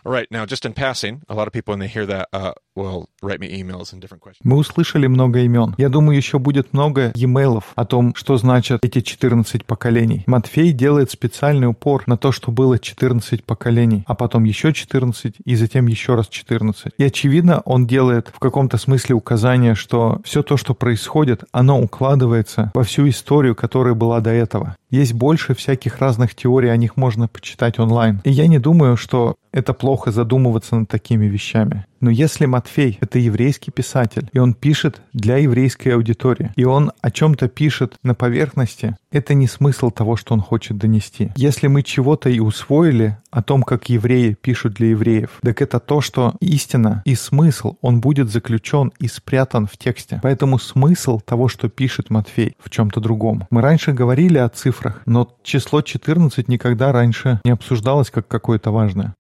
Right. 0.05 0.27
Now, 0.31 0.47
just 0.47 0.65
in 0.65 0.73
passing, 0.73 1.23
a 1.29 1.35
lot 1.35 1.47
of 1.47 1.53
people, 1.53 1.73
when 1.73 1.79
they 1.79 1.89
hear 1.89 2.07
that, 2.07 2.29
uh, 2.33 2.53
will 2.75 3.09
write 3.23 3.41
me 3.41 3.49
emails 3.49 3.93
and 3.93 4.01
different 4.01 4.21
questions. 4.21 4.41
Мы 4.45 4.57
услышали 4.57 5.07
много 5.07 5.41
имен. 5.41 5.75
Я 5.79 5.89
думаю, 5.89 6.17
еще 6.17 6.39
будет 6.39 6.73
много 6.73 7.13
e-mailов 7.15 7.73
о 7.77 7.85
том, 7.85 8.15
что 8.17 8.37
значат 8.37 8.81
эти 8.85 9.01
14 9.01 9.65
поколений. 9.65 10.25
Матфей 10.27 10.73
делает 10.73 11.11
специальный 11.11 11.69
упор 11.69 12.03
на 12.07 12.17
то, 12.17 12.33
что 12.33 12.51
было 12.51 12.79
14 12.79 13.45
поколений, 13.45 14.05
а 14.07 14.15
потом 14.15 14.45
еще 14.45 14.73
14 14.73 15.37
и 15.45 15.55
затем 15.55 15.87
еще 15.87 16.15
раз 16.15 16.29
14. 16.29 16.93
И 16.99 17.05
очевидно, 17.05 17.61
он 17.65 17.87
делает 17.87 18.29
в 18.35 18.39
каком-то 18.39 18.79
смысле 18.79 19.15
указание, 19.15 19.75
что 19.75 20.21
все 20.25 20.43
то, 20.43 20.57
что 20.57 20.75
происходит, 20.75 21.45
оно 21.53 21.81
укладывается 21.81 22.71
во 22.75 22.83
всю 22.83 23.09
историю, 23.09 23.55
которая 23.55 23.95
была 23.95 24.21
до 24.21 24.31
этого. 24.31 24.77
Есть 24.91 25.15
больше 25.15 25.55
всяких 25.55 25.99
разных 25.99 26.35
теорий, 26.35 26.69
о 26.69 26.77
них 26.77 26.97
можно 26.97 27.29
почитать 27.29 27.79
онлайн. 27.79 28.21
И 28.25 28.31
я 28.31 28.47
не 28.47 28.59
думаю, 28.59 28.97
что 28.97 29.37
это 29.53 29.75
плохо 29.75 30.11
задумываться 30.11 30.77
над 30.77 30.89
такими 30.89 31.27
вещами. 31.27 31.87
Но 32.03 32.11
если 32.11 32.47
Матфей— 32.47 32.99
это 33.01 33.21
еврейский 33.21 33.71
писатель, 33.71 34.29
и 34.33 34.39
он 34.41 34.55
пишет 34.55 35.01
для 35.13 35.37
еврейской 35.37 35.91
аудитории, 35.91 36.53
и 36.57 36.65
он 36.65 36.91
о 37.01 37.13
чем-то 37.13 37.49
пишет 37.49 37.95
на 38.03 38.15
поверхности, 38.15 38.97
это 39.13 39.35
не 39.35 39.47
смысл 39.47 39.91
того, 39.91 40.17
что 40.17 40.35
он 40.35 40.41
хочет 40.41 40.79
донести. 40.79 41.31
Если 41.37 41.69
мы 41.69 41.85
чего-то 41.85 42.29
и 42.29 42.41
усвоили 42.41 43.19
о 43.31 43.43
том, 43.43 43.63
как 43.63 43.89
евреи 43.89 44.37
пишут 44.41 44.75
для 44.75 44.89
евреев, 44.89 45.39
так 45.43 45.63
это 45.63 45.79
то, 45.79 46.01
что 46.01 46.35
истина 46.41 47.03
и 47.05 47.15
смысл, 47.15 47.77
он 47.81 48.01
будет 48.01 48.31
заключен 48.31 48.93
и 48.99 49.07
спрятан 49.07 49.67
в 49.67 49.77
тексте. 49.77 50.19
Поэтому 50.23 50.59
смысл 50.59 51.21
того, 51.21 51.47
что 51.47 51.69
пишет 51.69 52.11
Матфей, 52.11 52.57
в 52.59 52.69
чем-то 52.69 53.01
другом. 53.01 53.47
Мы 53.51 53.63
раньше 53.63 53.93
говорили 53.93 54.39
о 54.39 54.49
цифрах, 54.49 55.03
но 55.07 55.33
число 55.45 55.83
14 55.83 56.49
никогда 56.49 56.91
раньше 56.91 57.41
не 57.45 57.53
обсуждалось 57.53 58.11
как 58.11 58.27
какое-то 58.27 58.73
важное. 58.73 59.15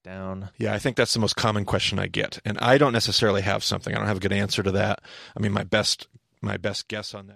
Yeah, 0.59 0.75
I 0.75 0.79
think 0.79 0.97
that's 0.97 1.15
the 1.15 1.21
most 1.21 1.37
common 1.37 1.65
question 1.65 1.99
I 1.99 2.09
get. 2.09 2.41
And 2.45 2.59
I 2.61 2.72
don't 2.79 2.93
necessarily 2.93 3.43
have 3.43 3.63
something. 3.63 3.95
I 3.95 3.99
don't 3.99 4.09
have 4.09 4.19
a 4.19 4.21
good 4.21 4.33
answer 4.33 4.63
to 4.63 4.73
that. 4.73 5.01
I 5.37 5.41
mean, 5.41 5.53
my 5.53 5.65
best 5.65 6.09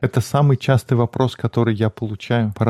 это 0.00 0.20
самый 0.20 0.56
частый 0.56 0.96
вопрос, 0.96 1.36
который 1.36 1.74
я 1.74 1.90
получаю 1.90 2.52
по 2.56 2.64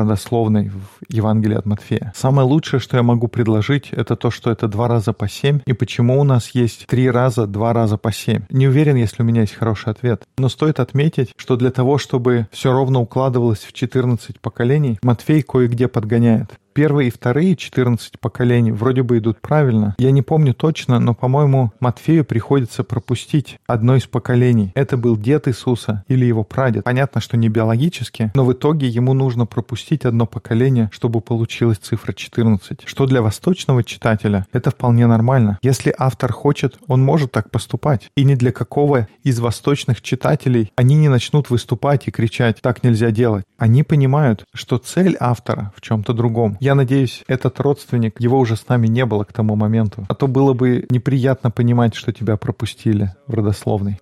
в 0.69 1.03
Евангелии 1.09 1.57
от 1.57 1.65
Матфея. 1.65 2.13
Самое 2.15 2.47
лучшее, 2.47 2.79
что 2.79 2.97
я 2.97 3.03
могу 3.03 3.27
предложить, 3.27 3.89
это 3.91 4.15
то, 4.15 4.29
что 4.29 4.51
это 4.51 4.67
два 4.67 4.87
раза 4.87 5.13
по 5.13 5.27
семь, 5.27 5.61
и 5.65 5.73
почему 5.73 6.19
у 6.19 6.23
нас 6.23 6.51
есть 6.51 6.85
три 6.85 7.09
раза, 7.09 7.47
два 7.47 7.73
раза 7.73 7.97
по 7.97 8.11
семь. 8.11 8.43
Не 8.49 8.67
уверен, 8.67 8.95
если 8.95 9.23
у 9.23 9.25
меня 9.25 9.41
есть 9.41 9.55
хороший 9.55 9.91
ответ. 9.91 10.23
Но 10.37 10.49
стоит 10.49 10.79
отметить, 10.79 11.31
что 11.37 11.55
для 11.55 11.71
того, 11.71 11.97
чтобы 11.97 12.47
все 12.51 12.71
ровно 12.71 12.99
укладывалось 12.99 13.63
в 13.63 13.73
14 13.73 14.39
поколений, 14.39 14.99
Матфей 15.01 15.41
кое-где 15.41 15.87
подгоняет 15.87 16.51
первые 16.77 17.07
и 17.07 17.11
вторые 17.11 17.55
14 17.55 18.19
поколений 18.19 18.71
вроде 18.71 19.01
бы 19.01 19.17
идут 19.17 19.41
правильно. 19.41 19.95
Я 19.97 20.11
не 20.11 20.21
помню 20.21 20.53
точно, 20.53 20.99
но, 20.99 21.15
по-моему, 21.15 21.71
Матфею 21.79 22.23
приходится 22.23 22.83
пропустить 22.83 23.57
одно 23.65 23.95
из 23.95 24.05
поколений. 24.05 24.71
Это 24.75 24.95
был 24.95 25.17
дед 25.17 25.47
Иисуса 25.47 26.03
или 26.07 26.23
его 26.23 26.43
прадед. 26.43 26.83
Понятно, 26.83 27.19
что 27.19 27.35
не 27.35 27.49
биологически, 27.49 28.31
но 28.35 28.45
в 28.45 28.53
итоге 28.53 28.87
ему 28.87 29.13
нужно 29.13 29.47
пропустить 29.47 30.05
одно 30.05 30.27
поколение, 30.27 30.91
чтобы 30.93 31.19
получилась 31.19 31.79
цифра 31.79 32.13
14. 32.13 32.81
Что 32.85 33.07
для 33.07 33.23
восточного 33.23 33.83
читателя 33.83 34.45
это 34.53 34.69
вполне 34.69 35.07
нормально. 35.07 35.57
Если 35.63 35.91
автор 35.97 36.31
хочет, 36.31 36.77
он 36.85 37.03
может 37.03 37.31
так 37.31 37.49
поступать. 37.49 38.11
И 38.15 38.23
ни 38.23 38.35
для 38.35 38.51
какого 38.51 39.07
из 39.23 39.39
восточных 39.39 40.03
читателей 40.03 40.71
они 40.75 40.95
не 40.95 41.09
начнут 41.09 41.49
выступать 41.49 42.07
и 42.07 42.11
кричать 42.11 42.61
«так 42.61 42.83
нельзя 42.83 43.09
делать». 43.09 43.45
Они 43.57 43.81
понимают, 43.81 44.45
что 44.53 44.77
цель 44.77 45.17
автора 45.19 45.73
в 45.75 45.81
чем-то 45.81 46.13
другом. 46.13 46.55
Я 46.67 46.75
надеюсь, 46.75 47.23
этот 47.29 47.61
родственник, 47.61 48.19
его 48.19 48.37
уже 48.37 48.57
с 48.57 48.67
нами 48.67 48.87
не 48.87 49.05
было 49.05 49.23
к 49.23 49.31
тому 49.31 49.55
моменту. 49.55 50.05
А 50.09 50.13
то 50.13 50.27
было 50.27 50.51
бы 50.51 50.85
неприятно 50.89 51.49
понимать, 51.49 51.95
что 51.95 52.11
тебя 52.11 52.35
пропустили 52.35 53.15
в 53.25 53.35
родословной. 53.35 54.01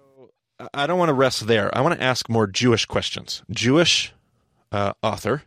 I 0.74 0.88
don't 0.88 0.98
want 0.98 1.12
to 1.12 1.16
rest 1.16 1.46
there. 1.46 1.70
I 1.72 1.84
want 1.84 2.00
to 2.00 2.02
ask 2.02 2.28
more 2.28 2.48
Jewish 2.52 2.88
questions. 2.88 3.44
Jewish 3.48 4.14
uh, 4.72 4.94
author. 5.04 5.42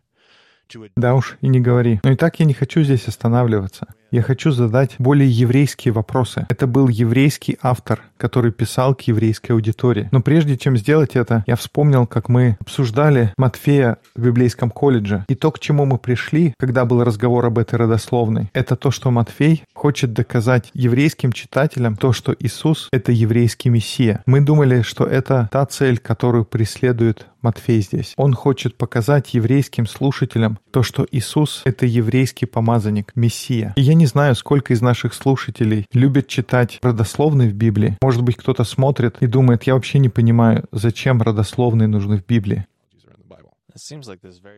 Да 0.97 1.17
уж, 1.17 1.37
и 1.41 1.49
не 1.49 1.61
говори. 1.61 1.99
Но 2.05 2.13
и 2.13 2.15
так 2.15 2.39
я 2.39 2.47
не 2.47 2.55
хочу 2.55 2.85
здесь 2.85 3.09
останавливаться. 3.09 3.89
Я 4.11 4.23
хочу 4.23 4.53
задать 4.53 4.97
более 4.99 5.29
еврейские 5.29 5.93
вопросы. 5.93 6.47
Это 6.49 6.67
был 6.67 6.89
еврейский 6.89 7.59
автор, 7.61 8.01
который 8.17 8.53
писал 8.53 8.95
к 8.95 9.03
еврейской 9.03 9.53
аудитории. 9.53 10.09
Но 10.13 10.23
прежде 10.23 10.57
чем 10.57 10.79
сделать 10.79 11.15
это, 11.15 11.45
я 11.47 11.57
вспомнил, 11.57 12.07
как 12.07 12.31
мы 12.31 12.57
обсуждали 12.59 13.35
Матфея 13.37 13.99
в 14.17 14.25
библейском 14.25 14.71
колледже. 14.71 15.27
И 15.29 15.35
то, 15.35 15.51
к 15.51 15.59
чему 15.59 15.85
мы 15.85 15.99
пришли, 15.99 16.55
когда 16.59 16.87
был 16.87 17.05
разговор 17.05 17.45
об 17.45 17.59
этой 17.59 17.75
родословной, 17.75 18.49
это 18.55 18.77
то, 18.77 18.91
что 18.91 19.11
Матфей 19.11 19.65
хочет 19.75 20.15
доказать 20.15 20.71
еврейским 20.73 21.33
читателям 21.33 21.97
то, 21.97 22.15
что 22.15 22.35
Иисус— 22.39 22.89
это 22.93 23.13
еврейский 23.13 23.69
Мессия. 23.69 24.23
Мы 24.25 24.41
думали, 24.41 24.81
что 24.81 25.05
это 25.05 25.51
та 25.53 25.67
цель, 25.67 25.99
которую 25.99 26.47
преследует 26.47 27.27
Матфей 27.43 27.81
здесь. 27.81 28.15
Он 28.17 28.35
хочет 28.35 28.77
показать 28.77 29.35
еврейским 29.35 29.87
слушателям 29.87 30.59
то, 30.71 30.83
что 30.83 31.07
Иисус— 31.11 31.63
это 31.65 31.87
еврейский 31.87 32.47
помазанник, 32.47 33.13
Мессия. 33.15 33.73
И 33.77 33.83
я 33.83 33.95
не 33.95 34.07
знаю, 34.07 34.35
сколько 34.35 34.73
из 34.73 34.81
наших 34.81 35.15
слушателей 35.15 35.87
любят 35.93 36.29
читать 36.29 36.79
родословные 36.83 37.49
в 37.49 37.55
Библии. 37.55 37.97
Может 38.03 38.23
быть, 38.23 38.37
кто-то 38.37 38.65
смотрит 38.65 39.17
и 39.21 39.27
думает, 39.27 39.65
я 39.65 39.75
вообще 39.75 39.99
не 39.99 40.09
понимаю, 40.09 40.65
зачем 40.73 41.23
родословные 41.23 41.89
нужны 41.89 42.19
в 42.19 42.27
Библии. 42.27 42.67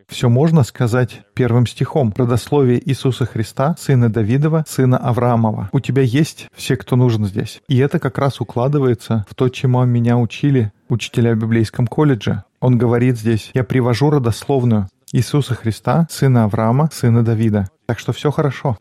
Все 0.09 0.29
можно 0.29 0.65
сказать 0.65 1.21
первым 1.35 1.67
стихом. 1.67 2.15
Родословие 2.17 2.81
Иисуса 2.89 3.27
Христа, 3.27 3.77
сына 3.79 4.11
Давидова, 4.11 4.65
сына 4.67 4.97
Авраамова. 4.97 5.69
У 5.73 5.81
тебя 5.81 6.03
есть 6.03 6.49
все, 6.55 6.77
кто 6.77 6.97
нужен 6.97 7.27
здесь. 7.27 7.61
И 7.69 7.77
это 7.79 7.99
как 7.99 8.17
раз 8.17 8.41
укладывается 8.41 9.27
в 9.29 9.35
то, 9.35 9.51
чему 9.51 9.85
меня 9.85 10.17
учили 10.17 10.73
учителя 10.91 11.35
в 11.35 11.39
библейском 11.39 11.87
колледже. 11.87 12.45
Он 12.61 12.79
говорит 12.79 13.19
здесь, 13.19 13.51
я 13.55 13.65
привожу 13.65 14.11
родословную 14.11 14.89
Иисуса 15.13 15.55
Христа, 15.55 16.07
сына 16.11 16.45
Авраама, 16.45 16.89
сына 16.93 17.25
Давида. 17.25 17.69
Так 17.91 17.99
что 17.99 18.13
все 18.13 18.31
хорошо. 18.31 18.77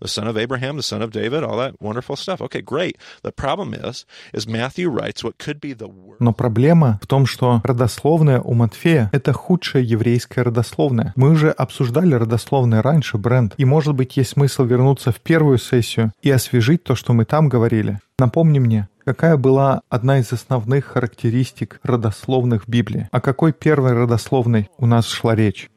the 0.00 0.08
son 0.08 0.26
of 0.26 0.36
Abraham, 0.36 0.76
the 0.76 0.82
son 0.82 1.00
of 1.00 1.10
David, 1.10 1.42
all 1.42 1.56
that 1.56 1.80
wonderful 1.80 2.16
stuff. 2.16 2.42
Okay, 2.42 2.60
great. 2.60 2.98
The 3.22 3.32
problem 3.32 3.72
is, 3.72 4.04
is 4.34 4.46
Matthew 4.46 4.90
writes 4.90 5.24
what 5.24 5.38
could 5.38 5.58
be 5.58 5.72
the 5.72 5.88
worst. 5.88 6.20
Но 6.20 6.34
проблема 6.34 6.98
в 7.00 7.06
том, 7.06 7.24
что 7.24 7.62
родословная 7.64 8.42
у 8.42 8.52
Матфея— 8.52 9.08
это 9.12 9.32
худшая 9.32 9.82
еврейская 9.82 10.42
родословная. 10.42 11.14
Мы 11.16 11.30
уже 11.30 11.50
обсуждали 11.50 12.14
родословные 12.14 12.82
раньше, 12.82 13.16
Брент, 13.16 13.54
и, 13.56 13.64
может 13.64 13.94
быть, 13.94 14.18
есть 14.18 14.32
смысл 14.32 14.64
вернуться 14.64 15.10
в 15.10 15.20
первую 15.20 15.56
сессию 15.56 16.12
и 16.20 16.30
освежить 16.30 16.84
то, 16.84 16.94
что 16.94 17.14
мы 17.14 17.24
там 17.24 17.48
говорили. 17.48 18.00
Напомни 18.18 18.58
мне, 18.58 18.88
Какая 19.06 19.36
была 19.38 19.82
одна 19.90 20.18
из 20.18 20.30
основных 20.32 20.86
характеристик 20.86 21.78
родословных 21.82 22.64
в 22.64 22.68
Библии? 22.68 23.08
О 23.12 23.20
какой 23.20 23.52
первой 23.52 23.92
родословной 23.92 24.68
у 24.78 24.86
нас 24.86 25.06
шла 25.06 25.34
речь? 25.34 25.70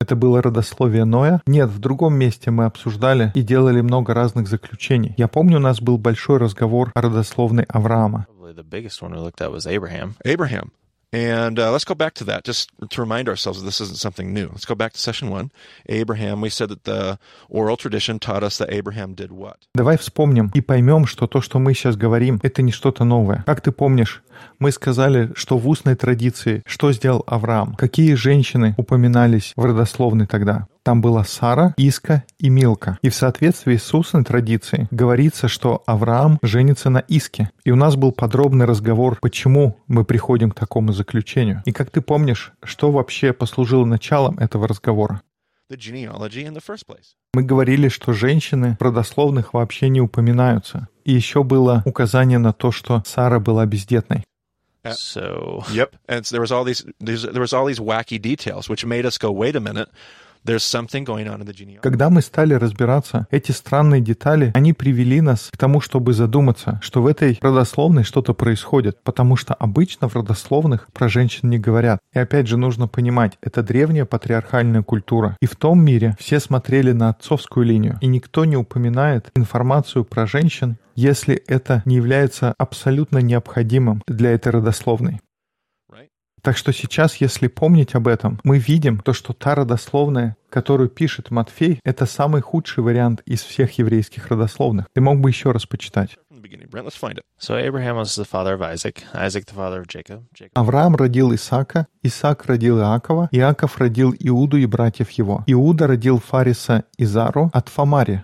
Это 0.00 0.14
было 0.14 0.40
родословие 0.40 1.04
Ноя? 1.04 1.42
Нет, 1.46 1.70
в 1.70 1.80
другом 1.80 2.14
месте 2.14 2.52
мы 2.52 2.66
обсуждали 2.66 3.32
и 3.34 3.42
делали 3.42 3.80
много 3.80 4.14
разных 4.14 4.46
заключений. 4.46 5.12
Я 5.16 5.26
помню, 5.26 5.56
у 5.56 5.60
нас 5.60 5.80
был 5.80 5.98
большой 5.98 6.38
разговор 6.38 6.92
о 6.94 7.02
родословной 7.02 7.64
Авраама. 7.64 8.26
Abraham. 10.24 10.70
And 11.10 11.58
uh, 11.58 11.72
let's 11.72 11.84
go 11.84 11.94
back 11.94 12.12
to 12.14 12.24
that, 12.24 12.44
just 12.44 12.70
to 12.90 13.00
remind 13.00 13.30
ourselves 13.30 13.60
that 13.60 13.64
this 13.64 13.80
isn't 13.80 13.96
something 13.96 14.34
new. 14.34 14.48
Let's 14.48 14.66
go 14.66 14.74
back 14.74 14.92
to 14.92 14.98
session 14.98 15.30
one. 15.30 15.50
Abraham, 15.88 16.42
we 16.42 16.50
said 16.50 16.68
that 16.68 16.84
the 16.84 17.18
oral 17.48 17.78
tradition 17.78 18.18
taught 18.18 18.44
us 18.44 18.58
that 18.58 18.70
Abraham 18.70 19.14
did 19.14 19.32
what? 19.32 19.56
Давай 19.74 19.96
вспомним 19.96 20.50
и 20.52 20.60
поймем, 20.60 21.06
что 21.06 21.26
то, 21.26 21.40
что 21.40 21.58
мы 21.58 21.72
сейчас 21.72 21.96
говорим, 21.96 22.40
это 22.42 22.60
не 22.60 22.72
что-то 22.72 23.04
новое. 23.04 23.42
Как 23.46 23.62
ты 23.62 23.72
помнишь, 23.72 24.22
мы 24.58 24.72
сказали, 24.72 25.30
что 25.34 25.58
в 25.58 25.68
устной 25.68 25.94
традиции 25.94 26.62
что 26.66 26.92
сделал 26.92 27.24
Авраам? 27.26 27.74
Какие 27.74 28.14
женщины 28.14 28.74
упоминались 28.76 29.52
в 29.56 29.64
родословной 29.64 30.26
тогда? 30.26 30.66
Там 30.82 31.02
была 31.02 31.22
Сара, 31.24 31.74
Иска 31.76 32.24
и 32.38 32.48
Милка. 32.48 32.98
И 33.02 33.10
в 33.10 33.14
соответствии 33.14 33.76
с 33.76 33.92
устной 33.92 34.24
традицией 34.24 34.88
говорится, 34.90 35.46
что 35.46 35.82
Авраам 35.86 36.38
женится 36.42 36.88
на 36.88 37.00
Иске. 37.00 37.50
И 37.64 37.70
у 37.70 37.76
нас 37.76 37.96
был 37.96 38.10
подробный 38.10 38.64
разговор, 38.64 39.18
почему 39.20 39.76
мы 39.86 40.04
приходим 40.04 40.50
к 40.50 40.54
такому 40.54 40.92
заключению. 40.92 41.62
И 41.66 41.72
как 41.72 41.90
ты 41.90 42.00
помнишь, 42.00 42.52
что 42.62 42.90
вообще 42.90 43.32
послужило 43.32 43.84
началом 43.84 44.38
этого 44.38 44.66
разговора? 44.66 45.20
Мы 47.34 47.42
говорили, 47.42 47.88
что 47.88 48.12
женщины 48.14 48.76
в 48.80 48.82
родословных 48.82 49.52
вообще 49.52 49.90
не 49.90 50.00
упоминаются. 50.00 50.88
И 51.04 51.12
еще 51.12 51.42
было 51.42 51.82
указание 51.84 52.38
на 52.38 52.54
то, 52.54 52.72
что 52.72 53.02
Сара 53.04 53.38
была 53.38 53.66
бездетной. 53.66 54.24
Uh, 54.90 54.94
so... 54.94 55.64
Yep, 55.72 55.96
and 56.08 56.24
there 56.26 56.40
was 56.40 56.52
all 56.52 56.64
these, 56.64 56.84
there 57.00 57.40
was 57.40 57.52
all 57.52 57.64
these 57.64 57.80
wacky 57.80 58.20
details, 58.20 58.68
which 58.68 58.84
made 58.84 59.06
us 59.06 59.18
go, 59.18 59.30
wait 59.30 59.56
a 59.56 59.60
minute. 59.60 59.88
Когда 61.82 62.10
мы 62.10 62.22
стали 62.22 62.54
разбираться, 62.54 63.26
эти 63.30 63.52
странные 63.52 64.00
детали, 64.00 64.52
они 64.54 64.72
привели 64.72 65.20
нас 65.20 65.50
к 65.52 65.56
тому, 65.56 65.80
чтобы 65.80 66.12
задуматься, 66.12 66.80
что 66.82 67.02
в 67.02 67.06
этой 67.06 67.38
родословной 67.40 68.04
что-то 68.04 68.34
происходит, 68.34 69.02
потому 69.02 69.36
что 69.36 69.54
обычно 69.54 70.08
в 70.08 70.16
родословных 70.16 70.88
про 70.92 71.08
женщин 71.08 71.50
не 71.50 71.58
говорят. 71.58 71.98
И 72.14 72.18
опять 72.18 72.46
же 72.46 72.56
нужно 72.56 72.88
понимать, 72.88 73.38
это 73.42 73.62
древняя 73.62 74.04
патриархальная 74.04 74.82
культура. 74.82 75.36
И 75.40 75.46
в 75.46 75.56
том 75.56 75.84
мире 75.84 76.16
все 76.18 76.40
смотрели 76.40 76.92
на 76.92 77.10
отцовскую 77.10 77.66
линию, 77.66 77.98
и 78.00 78.06
никто 78.06 78.44
не 78.44 78.56
упоминает 78.56 79.30
информацию 79.36 80.04
про 80.04 80.26
женщин, 80.26 80.78
если 80.94 81.36
это 81.46 81.82
не 81.84 81.96
является 81.96 82.54
абсолютно 82.58 83.18
необходимым 83.18 84.02
для 84.08 84.30
этой 84.30 84.50
родословной. 84.50 85.20
Так 86.42 86.56
что 86.56 86.72
сейчас, 86.72 87.16
если 87.16 87.48
помнить 87.48 87.94
об 87.94 88.08
этом, 88.08 88.40
мы 88.44 88.58
видим 88.58 89.00
то, 89.00 89.12
что 89.12 89.32
та 89.32 89.54
родословная, 89.54 90.36
которую 90.50 90.88
пишет 90.88 91.30
Матфей, 91.30 91.80
это 91.84 92.06
самый 92.06 92.40
худший 92.40 92.82
вариант 92.82 93.22
из 93.26 93.42
всех 93.42 93.78
еврейских 93.78 94.28
родословных. 94.28 94.86
Ты 94.92 95.00
мог 95.00 95.20
бы 95.20 95.30
еще 95.30 95.52
раз 95.52 95.66
почитать. 95.66 96.16
the 96.38 96.48
beginning, 96.48 96.68
Brent. 96.68 96.86
Let's 96.86 96.96
find 96.96 97.18
it. 97.18 97.24
So 97.38 97.56
Abraham 97.56 97.96
was 97.96 98.14
the 98.14 98.24
father 98.24 98.54
of 98.54 98.62
Isaac, 98.62 99.04
Isaac 99.14 99.46
the 99.46 99.54
father 99.54 99.80
of 99.80 99.88
Jacob, 99.88 100.24
Jacob. 100.32 100.52
Авраам 100.54 100.96
родил 100.96 101.34
Исаака, 101.34 101.86
Исаак 102.02 102.46
родил 102.46 102.78
Иакова, 102.78 103.28
Иаков 103.32 103.78
родил 103.78 104.14
Иуду 104.18 104.56
и 104.56 104.66
братьев 104.66 105.10
его. 105.10 105.44
Иуда 105.46 105.86
родил 105.86 106.18
Фариса 106.20 106.84
и 106.96 107.04
Зару 107.04 107.50
от 107.52 107.68
Фамари. 107.68 108.22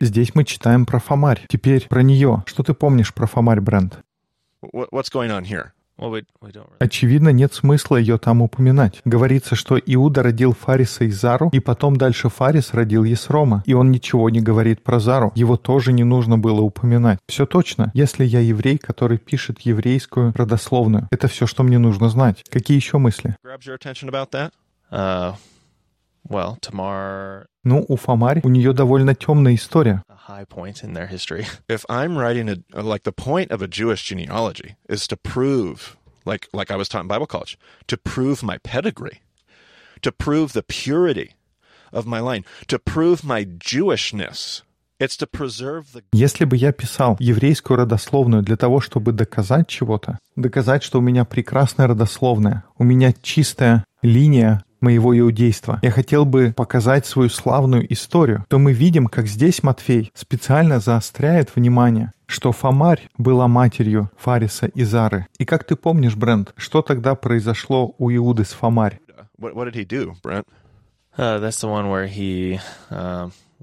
Здесь 0.00 0.34
мы 0.34 0.44
читаем 0.44 0.86
про 0.86 0.98
Фамарь. 0.98 1.44
Теперь 1.48 1.86
про 1.88 2.02
нее. 2.02 2.42
Что 2.46 2.62
ты 2.62 2.74
помнишь 2.74 3.14
про 3.14 3.26
Фамарь, 3.26 3.60
Брент? 3.60 3.98
what, 4.72 4.92
what's 4.92 5.08
going 5.08 5.30
on 5.30 5.44
here. 5.44 5.72
Очевидно, 6.78 7.30
нет 7.30 7.54
смысла 7.54 7.96
ее 7.96 8.18
там 8.18 8.42
упоминать. 8.42 9.00
Говорится, 9.04 9.54
что 9.54 9.78
Иуда 9.78 10.22
родил 10.22 10.52
Фариса 10.52 11.04
и 11.04 11.10
Зару, 11.10 11.48
и 11.52 11.60
потом 11.60 11.96
дальше 11.96 12.28
Фарис 12.28 12.74
родил 12.74 13.04
Есрома. 13.04 13.62
И 13.66 13.72
он 13.72 13.90
ничего 13.90 14.28
не 14.28 14.40
говорит 14.40 14.82
про 14.82 15.00
Зару. 15.00 15.32
Его 15.34 15.56
тоже 15.56 15.92
не 15.92 16.04
нужно 16.04 16.38
было 16.38 16.60
упоминать. 16.60 17.18
Все 17.26 17.46
точно. 17.46 17.90
Если 17.94 18.24
я 18.24 18.40
еврей, 18.40 18.78
который 18.78 19.18
пишет 19.18 19.60
еврейскую 19.60 20.32
родословную, 20.36 21.08
это 21.10 21.28
все, 21.28 21.46
что 21.46 21.62
мне 21.62 21.78
нужно 21.78 22.08
знать. 22.10 22.44
Какие 22.50 22.76
еще 22.76 22.98
мысли? 22.98 23.36
Uh, 24.92 25.34
Ну, 27.64 27.84
у 27.88 27.96
Фамарь, 27.96 28.40
у 28.44 28.48
нее 28.48 28.72
довольно 28.72 29.14
темная 29.14 29.54
история. 29.54 30.02
High 30.26 30.44
point 30.44 30.82
in 30.82 30.92
their 30.92 31.06
history. 31.06 31.46
If 31.68 31.84
I'm 31.88 32.18
writing 32.18 32.48
a 32.48 32.82
like 32.82 33.04
the 33.04 33.12
point 33.12 33.50
of 33.52 33.62
a 33.62 33.68
Jewish 33.68 34.04
genealogy 34.04 34.76
is 34.88 35.06
to 35.08 35.16
prove, 35.16 35.96
like 36.24 36.48
like 36.52 36.70
I 36.70 36.76
was 36.76 36.88
taught 36.88 37.02
in 37.02 37.08
Bible 37.08 37.26
college, 37.26 37.58
to 37.86 37.96
prove 37.96 38.42
my 38.42 38.58
pedigree, 38.58 39.20
to 40.02 40.10
prove 40.10 40.52
the 40.52 40.62
purity 40.62 41.34
of 41.92 42.06
my 42.06 42.20
line, 42.20 42.44
to 42.66 42.78
prove 42.78 43.24
my 43.24 43.44
Jewishness. 43.44 44.62
It's 44.98 45.16
to 45.18 45.26
preserve 45.26 45.92
the 45.92 46.02
Если 46.12 46.44
бы 46.46 46.56
я 46.56 46.72
писал 46.72 47.16
еврейскую 47.20 47.76
родословную 47.76 48.42
для 48.42 48.56
того, 48.56 48.80
чтобы 48.80 49.12
доказать 49.12 49.68
чего-то, 49.68 50.18
доказать, 50.36 50.82
что 50.82 50.98
у 50.98 51.02
меня 51.02 51.24
прекрасная 51.24 51.86
родословная, 51.86 52.64
у 52.78 52.84
меня 52.84 53.12
чистая 53.22 53.84
линия 54.02 54.64
моего 54.86 55.18
иудейства, 55.18 55.80
я 55.82 55.90
хотел 55.90 56.24
бы 56.24 56.54
показать 56.56 57.06
свою 57.06 57.28
славную 57.28 57.92
историю, 57.92 58.44
то 58.48 58.58
мы 58.58 58.72
видим, 58.72 59.08
как 59.08 59.26
здесь 59.26 59.64
Матфей 59.64 60.12
специально 60.14 60.78
заостряет 60.78 61.56
внимание, 61.56 62.12
что 62.26 62.52
Фомарь 62.52 63.08
была 63.18 63.48
матерью 63.48 64.10
Фариса 64.16 64.66
и 64.66 64.84
Зары. 64.84 65.26
И 65.38 65.44
как 65.44 65.64
ты 65.64 65.74
помнишь, 65.74 66.14
Брент, 66.14 66.52
что 66.56 66.82
тогда 66.82 67.16
произошло 67.16 67.94
у 67.98 68.10
Иуды 68.10 68.44
с 68.44 68.52
Фомарь? 68.52 69.00
what, 69.38 69.54
what 69.54 69.64
did 69.64 69.74
he 69.74 69.84
do, 69.84 70.14
Brent? 70.22 70.46
Uh, 71.18 71.38
that's 71.38 71.60
the 71.60 71.68
one 71.68 71.90
where 71.90 72.06
he 72.06 72.60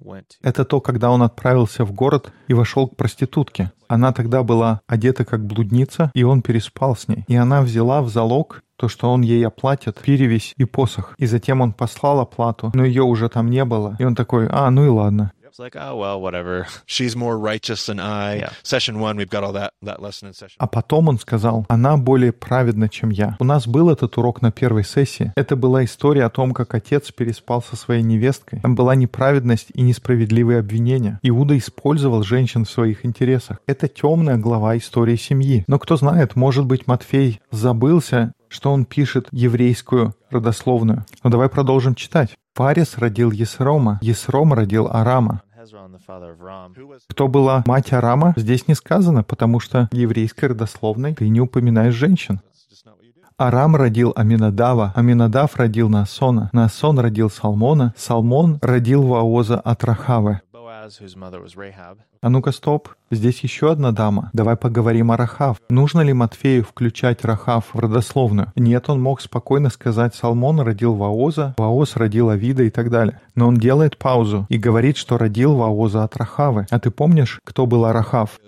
went 0.04 0.28
to. 0.30 0.38
Это 0.42 0.66
то, 0.66 0.82
когда 0.82 1.12
он 1.12 1.22
отправился 1.22 1.86
в 1.86 1.92
город 1.92 2.32
и 2.48 2.54
вошел 2.54 2.88
к 2.88 2.96
проститутке. 2.96 3.72
Она 3.88 4.12
тогда 4.12 4.44
была 4.44 4.82
одета 4.88 5.24
как 5.24 5.46
блудница, 5.46 6.12
и 6.16 6.24
он 6.24 6.42
переспал 6.42 6.96
с 6.96 7.08
ней. 7.08 7.26
И 7.28 7.36
она 7.36 7.62
взяла 7.62 8.02
в 8.02 8.10
залог 8.10 8.63
то, 8.78 8.88
что 8.88 9.12
он 9.12 9.22
ей 9.22 9.46
оплатит, 9.46 10.00
перевесь 10.00 10.54
и 10.58 10.66
посох. 10.66 11.16
И 11.18 11.26
затем 11.26 11.62
он 11.62 11.74
послал 11.74 12.20
оплату, 12.20 12.72
но 12.74 12.86
ее 12.86 13.04
уже 13.04 13.30
там 13.30 13.50
не 13.50 13.66
было. 13.66 13.96
И 14.00 14.04
он 14.04 14.16
такой, 14.16 14.48
а, 14.50 14.70
ну 14.70 14.86
и 14.86 14.90
ладно. 14.90 15.32
It's 15.54 15.60
like, 15.60 15.76
oh 15.76 15.96
well, 15.96 16.20
whatever. 16.20 16.66
She's 16.88 17.16
more 17.16 17.38
righteous 17.38 17.86
than 17.86 18.00
I. 18.00 18.38
Yeah. 18.38 18.50
Session 18.64 19.00
one, 19.00 19.18
we've 19.18 19.30
got 19.30 19.44
all 19.44 19.54
that 19.54 19.74
that 19.84 20.02
lesson 20.02 20.30
in 20.30 20.34
session. 20.34 20.56
А 20.58 20.66
потом 20.66 21.10
он 21.10 21.20
сказал, 21.20 21.68
она 21.70 21.96
более 21.96 22.32
праведна, 22.32 22.90
чем 22.90 23.12
я. 23.12 23.38
У 23.40 23.44
нас 23.44 23.68
был 23.68 23.92
этот 23.92 24.18
урок 24.18 24.42
на 24.42 24.52
первой 24.52 24.84
сессии. 24.84 25.32
Это 25.36 25.56
была 25.56 25.86
история 25.86 26.26
о 26.26 26.32
том, 26.32 26.54
как 26.54 26.74
отец 26.74 27.12
переспал 27.12 27.62
со 27.62 27.76
своей 27.76 28.02
невесткой. 28.02 28.62
Там 28.62 28.74
была 28.74 28.96
неправедность 28.96 29.68
и 29.76 29.84
несправедливые 29.84 30.58
обвинения. 30.58 31.20
Иуда 31.22 31.56
использовал 31.56 32.24
женщин 32.24 32.66
в 32.66 32.72
своих 32.72 33.06
интересах. 33.06 33.60
Это 33.68 33.88
темная 33.88 34.38
глава 34.38 34.76
истории 34.76 35.18
семьи. 35.18 35.66
Но 35.68 35.78
кто 35.78 35.98
знает, 35.98 36.36
может 36.36 36.66
быть, 36.66 36.88
Матфей 36.88 37.42
забылся, 37.52 38.34
что 38.54 38.72
он 38.72 38.86
пишет 38.86 39.28
еврейскую 39.32 40.16
родословную. 40.30 41.06
Но 41.24 41.30
давай 41.30 41.50
продолжим 41.50 41.96
читать. 41.96 42.36
Фарис 42.54 42.98
родил 42.98 43.32
Есрома, 43.32 43.98
Есром 44.02 44.54
родил 44.54 44.88
Арама. 44.88 45.42
Кто 47.10 47.28
была 47.28 47.64
мать 47.66 47.92
Арама, 47.94 48.34
здесь 48.38 48.68
не 48.68 48.76
сказано, 48.76 49.24
потому 49.24 49.60
что 49.60 49.90
в 49.92 49.96
еврейской 49.96 50.46
родословной 50.46 51.16
ты 51.16 51.30
не 51.30 51.42
упоминаешь 51.42 51.96
женщин. 51.96 52.42
Арам 53.40 53.76
родил 53.76 54.14
Аминадава, 54.16 54.94
Аминадав 54.96 55.56
родил 55.56 55.90
Наасона, 55.90 56.50
Наасон 56.54 57.00
родил 57.00 57.32
Салмона, 57.32 57.94
Салмон 57.98 58.60
родил 58.62 59.02
Ваоза 59.02 59.60
от 59.60 59.84
Рахавы. 59.84 60.42
А 62.22 62.30
ну-ка, 62.30 62.52
стоп. 62.52 62.90
Здесь 63.10 63.40
еще 63.42 63.72
одна 63.72 63.92
дама. 63.92 64.30
Давай 64.34 64.58
поговорим 64.58 65.12
о 65.12 65.18
Рахав. 65.18 65.62
Нужно 65.70 66.02
ли 66.02 66.14
Матфею 66.14 66.64
включать 66.64 67.24
Рахав 67.24 67.74
в 67.74 67.80
родословную? 67.80 68.52
Нет, 68.56 68.90
он 68.90 69.02
мог 69.02 69.22
спокойно 69.22 69.70
сказать, 69.70 70.16
Салмон 70.16 70.60
родил 70.60 70.96
Ваоза, 70.96 71.54
Ваоз 71.58 71.96
родил 71.96 72.30
Авида 72.30 72.64
и 72.64 72.70
так 72.70 72.90
далее. 72.90 73.22
Но 73.36 73.48
он 73.48 73.56
делает 73.56 73.98
паузу 73.98 74.46
и 74.50 74.58
говорит, 74.58 74.98
что 74.98 75.18
родил 75.18 75.56
Ваоза 75.56 76.04
от 76.04 76.18
Рахавы. 76.18 76.68
А 76.70 76.80
ты 76.80 76.92
помнишь, 76.92 77.40
кто 77.44 77.66
была 77.66 77.94
Рахав? 77.94 78.40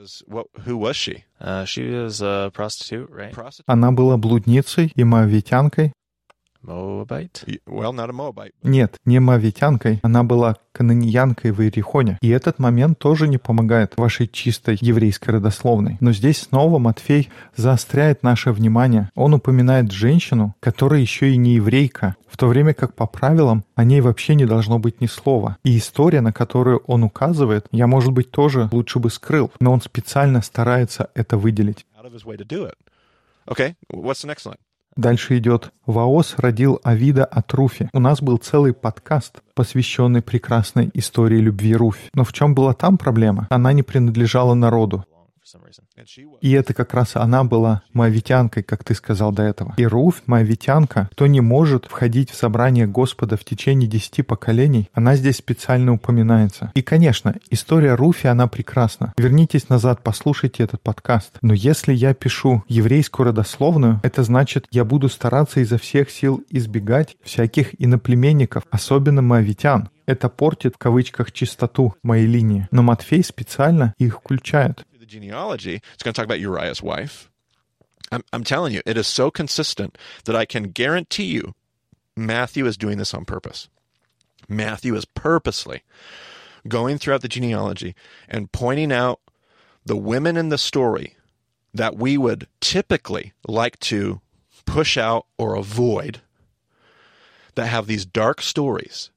Uh, 1.38 1.65
she 1.65 1.84
was 1.84 2.22
a 2.22 2.50
prostitute, 2.51 3.10
right? 3.12 3.34
Prostitute? 3.34 3.65
Она 3.68 3.92
была 3.92 4.18
блудницей 4.18 4.92
и 4.96 5.03
моавитянкой. 5.03 5.92
Нет, 8.64 8.98
не 9.06 9.20
моавитянкой, 9.20 10.00
она 10.04 10.24
была 10.24 10.56
кананьянкой 10.72 11.51
в 11.51 11.62
Иерихоне. 11.62 12.18
И 12.22 12.30
этот 12.30 12.60
момент 12.60 13.00
тоже 13.00 13.28
не 13.28 13.38
помогает 13.38 13.98
вашей 13.98 14.28
чистой 14.28 14.78
еврейской 14.82 15.30
родословной. 15.30 15.98
Но 16.01 16.12
здесь 16.12 16.42
снова 16.42 16.80
Матфей 16.80 17.30
заостряет 17.56 18.24
наше 18.24 18.51
внимание. 18.51 19.10
Он 19.16 19.34
упоминает 19.34 19.92
женщину, 19.92 20.56
которая 20.60 21.00
еще 21.00 21.32
и 21.32 21.38
не 21.38 21.56
еврейка, 21.56 22.16
в 22.28 22.38
то 22.38 22.48
время 22.48 22.74
как 22.74 22.94
по 22.94 23.06
правилам 23.06 23.64
о 23.75 23.84
ней 23.84 24.01
вообще 24.01 24.36
не 24.36 24.46
должно 24.46 24.80
быть 24.80 25.00
ни 25.01 25.08
слова. 25.08 25.58
И 25.64 25.78
история, 25.78 26.22
на 26.22 26.34
которую 26.34 26.80
он 26.88 27.04
указывает, 27.04 27.68
я, 27.72 27.88
может 27.88 28.12
быть, 28.12 28.32
тоже 28.32 28.70
лучше 28.72 29.00
бы 29.00 29.10
скрыл, 29.10 29.51
но 29.60 29.72
он 29.72 29.82
специально 29.82 30.42
старается 30.42 31.10
это 31.14 31.38
выделить. 31.38 31.86
Okay, 33.48 33.75
what's 33.92 34.24
the 34.24 34.28
next 34.28 34.46
line? 34.46 34.58
Дальше 34.98 35.38
идет 35.38 35.74
«Ваос 35.86 36.36
родил 36.38 36.79
Авида 36.84 37.25
от 37.25 37.53
Руфи». 37.53 37.90
У 37.92 38.00
нас 38.00 38.22
был 38.22 38.38
целый 38.38 38.74
подкаст, 38.74 39.42
посвященный 39.53 40.22
прекрасной 40.22 40.90
истории 40.94 41.40
любви 41.40 41.75
Руфь. 41.75 42.10
Но 42.14 42.24
в 42.24 42.31
чем 42.31 42.55
была 42.55 42.74
там 42.74 42.98
проблема? 42.98 43.48
Она 43.50 43.74
не 43.74 43.84
принадлежала 43.84 44.53
народу. 44.53 45.03
И 46.42 46.51
это 46.51 46.74
как 46.74 46.94
раз 46.94 47.16
она 47.16 47.44
была 47.44 47.84
моавитянкой, 47.94 48.64
как 48.64 48.84
ты 48.84 48.96
сказал 48.96 49.31
до 49.31 49.44
этого. 49.44 49.74
И 49.77 49.86
Руфь, 49.86 50.24
моавитянка, 50.25 51.10
кто 51.12 51.27
не 51.27 51.42
может 51.42 51.86
входить 51.86 52.31
в 52.31 52.36
собрание 52.36 52.88
Господа 52.88 53.38
в 53.38 53.44
течение 53.44 53.88
десяти 53.88 54.24
поколений, 54.24 54.90
она 54.94 55.16
здесь 55.16 55.38
специально 55.38 55.94
упоминается. 55.94 56.72
И, 56.74 56.81
конечно, 56.81 57.36
история 57.51 57.94
Руфи, 57.96 58.27
она 58.27 58.48
прекрасна. 58.48 59.14
Вернитесь 59.18 59.70
назад, 59.70 60.01
послушайте 60.03 60.64
этот 60.64 60.81
подкаст. 60.81 61.38
Но 61.42 61.53
если 61.53 61.94
я 61.94 62.14
пишу 62.14 62.64
еврейскую 62.68 63.27
родословную, 63.27 64.00
это 64.03 64.24
значит, 64.24 64.66
я 64.72 64.84
буду 64.84 65.10
стараться 65.10 65.60
изо 65.60 65.77
всех 65.77 66.10
сил 66.10 66.44
избегать 66.50 67.18
всяких 67.24 67.79
иноплеменников, 67.79 68.64
особенно 68.72 69.22
моавитян. 69.22 69.90
Это 70.05 70.29
портит 70.29 70.75
в 70.75 70.77
кавычках 70.77 71.31
чистоту 71.31 71.96
моей 72.03 72.27
линии. 72.27 72.68
Но 72.72 72.84
Матфей 72.84 73.24
специально 73.24 73.94
их 73.98 74.20
включает. 74.20 74.86
The 75.05 75.11
genealogy, 75.11 75.81
it's 75.94 76.03
going 76.03 76.13
to 76.13 76.18
talk 76.18 76.25
about 76.25 76.39
Uriah's 76.39 76.81
wife. 76.81 77.29
I'm, 78.11 78.24
I'm 78.33 78.44
telling 78.44 78.74
you, 78.74 78.81
it 78.85 78.98
is 78.98 79.07
so 79.07 79.31
consistent 79.31 79.98
that 80.25 80.35
I 80.35 80.46
can 80.46 80.72
guarantee 80.72 81.25
you 81.25 81.53
Matthew 82.15 82.65
is 82.65 82.77
doing 82.77 82.98
this 82.98 83.13
on 83.13 83.25
purpose. 83.25 83.70
Matthew 84.48 84.96
is 84.96 85.05
purposely 85.05 85.83
going 86.68 86.98
throughout 86.98 87.22
the 87.22 87.27
genealogy 87.27 87.96
and 88.27 88.51
pointing 88.51 88.91
out 88.91 89.20
the 89.85 89.98
women 89.98 90.37
in 90.37 90.50
the 90.50 90.57
story 90.57 91.15
that 91.74 91.96
we 91.96 92.18
would 92.18 92.48
typically 92.61 93.33
like 93.48 93.77
to 93.79 94.22
push 94.65 94.98
out 94.98 95.27
or 95.37 95.55
avoid 95.55 96.22
that 97.55 97.68
have 97.68 97.85
these 97.85 98.05
dark 98.05 98.41
stories. 98.41 99.11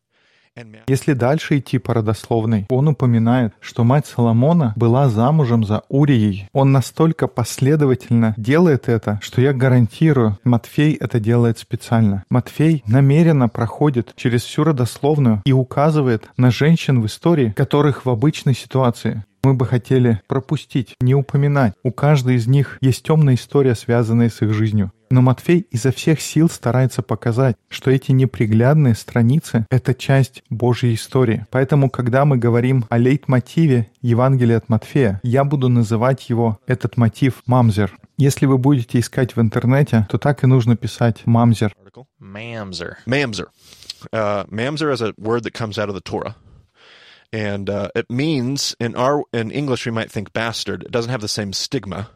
Если 0.87 1.13
дальше 1.13 1.59
идти 1.59 1.79
по 1.79 1.95
родословной, 1.95 2.67
он 2.69 2.89
упоминает, 2.89 3.53
что 3.61 3.85
мать 3.85 4.07
Соломона 4.07 4.73
была 4.77 5.09
замужем 5.09 5.65
за 5.65 5.83
Урией. 5.89 6.49
Он 6.53 6.73
настолько 6.73 7.29
последовательно 7.29 8.35
делает 8.37 8.89
это, 8.89 9.19
что 9.23 9.41
я 9.41 9.53
гарантирую, 9.53 10.39
Матфей 10.45 10.95
это 10.95 11.21
делает 11.21 11.59
специально. 11.59 12.25
Матфей 12.31 12.83
намеренно 12.87 13.49
проходит 13.49 14.13
через 14.17 14.43
всю 14.43 14.65
родословную 14.65 15.43
и 15.45 15.53
указывает 15.53 16.29
на 16.37 16.51
женщин 16.51 17.01
в 17.01 17.07
истории, 17.07 17.53
которых 17.57 18.05
в 18.05 18.11
обычной 18.11 18.55
ситуации 18.55 19.25
мы 19.43 19.55
бы 19.55 19.67
хотели 19.67 20.21
пропустить, 20.27 20.95
не 21.01 21.15
упоминать. 21.15 21.75
У 21.83 21.93
каждой 21.93 22.37
из 22.37 22.47
них 22.47 22.79
есть 22.81 23.05
темная 23.05 23.35
история, 23.35 23.75
связанная 23.75 24.31
с 24.31 24.43
их 24.43 24.53
жизнью. 24.53 24.93
Но 25.11 25.23
Матфей 25.23 25.67
изо 25.71 25.91
всех 25.91 26.21
сил 26.21 26.51
старается 26.51 27.03
показать, 27.03 27.57
что 27.69 27.91
эти 27.91 28.13
неприглядные 28.13 28.95
страницы— 28.95 29.67
это 29.71 29.95
часть 29.95 30.43
Божьей 30.51 30.95
истории. 30.95 31.47
Поэтому, 31.51 31.89
когда 31.89 32.25
мы 32.25 32.37
говорим 32.37 32.85
о 32.91 32.99
лейтмотиве 32.99 33.91
Евангелия 34.03 34.59
от 34.59 34.69
Матфея, 34.69 35.21
я 35.23 35.45
буду 35.45 35.69
называть 35.69 36.29
его, 36.29 36.59
этот 36.67 36.97
мотив, 36.99 37.43
мамзер. 37.47 37.97
Если 38.19 38.47
вы 38.47 38.59
будете 38.59 38.99
искать 38.99 39.35
в 39.35 39.41
интернете, 39.41 40.07
то 40.11 40.19
так 40.19 40.45
и 40.45 40.47
нужно 40.47 40.77
писать 40.77 41.23
мамзер. 41.25 41.73
Mamzer. 42.21 42.97
Mamzer. 43.07 43.47
Uh, 44.13 44.45
mamzer 44.49 44.93
is 44.93 45.01
a 45.01 45.13
word 45.19 45.43
that 45.43 45.55
comes 45.55 45.79
out 45.79 45.89
of 45.89 45.95
the 45.95 46.01
Torah. 46.01 46.37
And 47.33 47.69
uh, 47.69 47.91
it 47.95 48.09
means, 48.09 48.75
in 48.81 48.97
our 48.97 49.25
in 49.33 49.51
English, 49.51 49.85
we 49.85 49.93
might 49.93 50.11
think 50.11 50.33
bastard. 50.33 50.83
It 50.83 50.91
doesn't 50.91 51.11
have 51.11 51.21
the 51.21 51.29
same 51.29 51.53
stigma. 51.53 52.09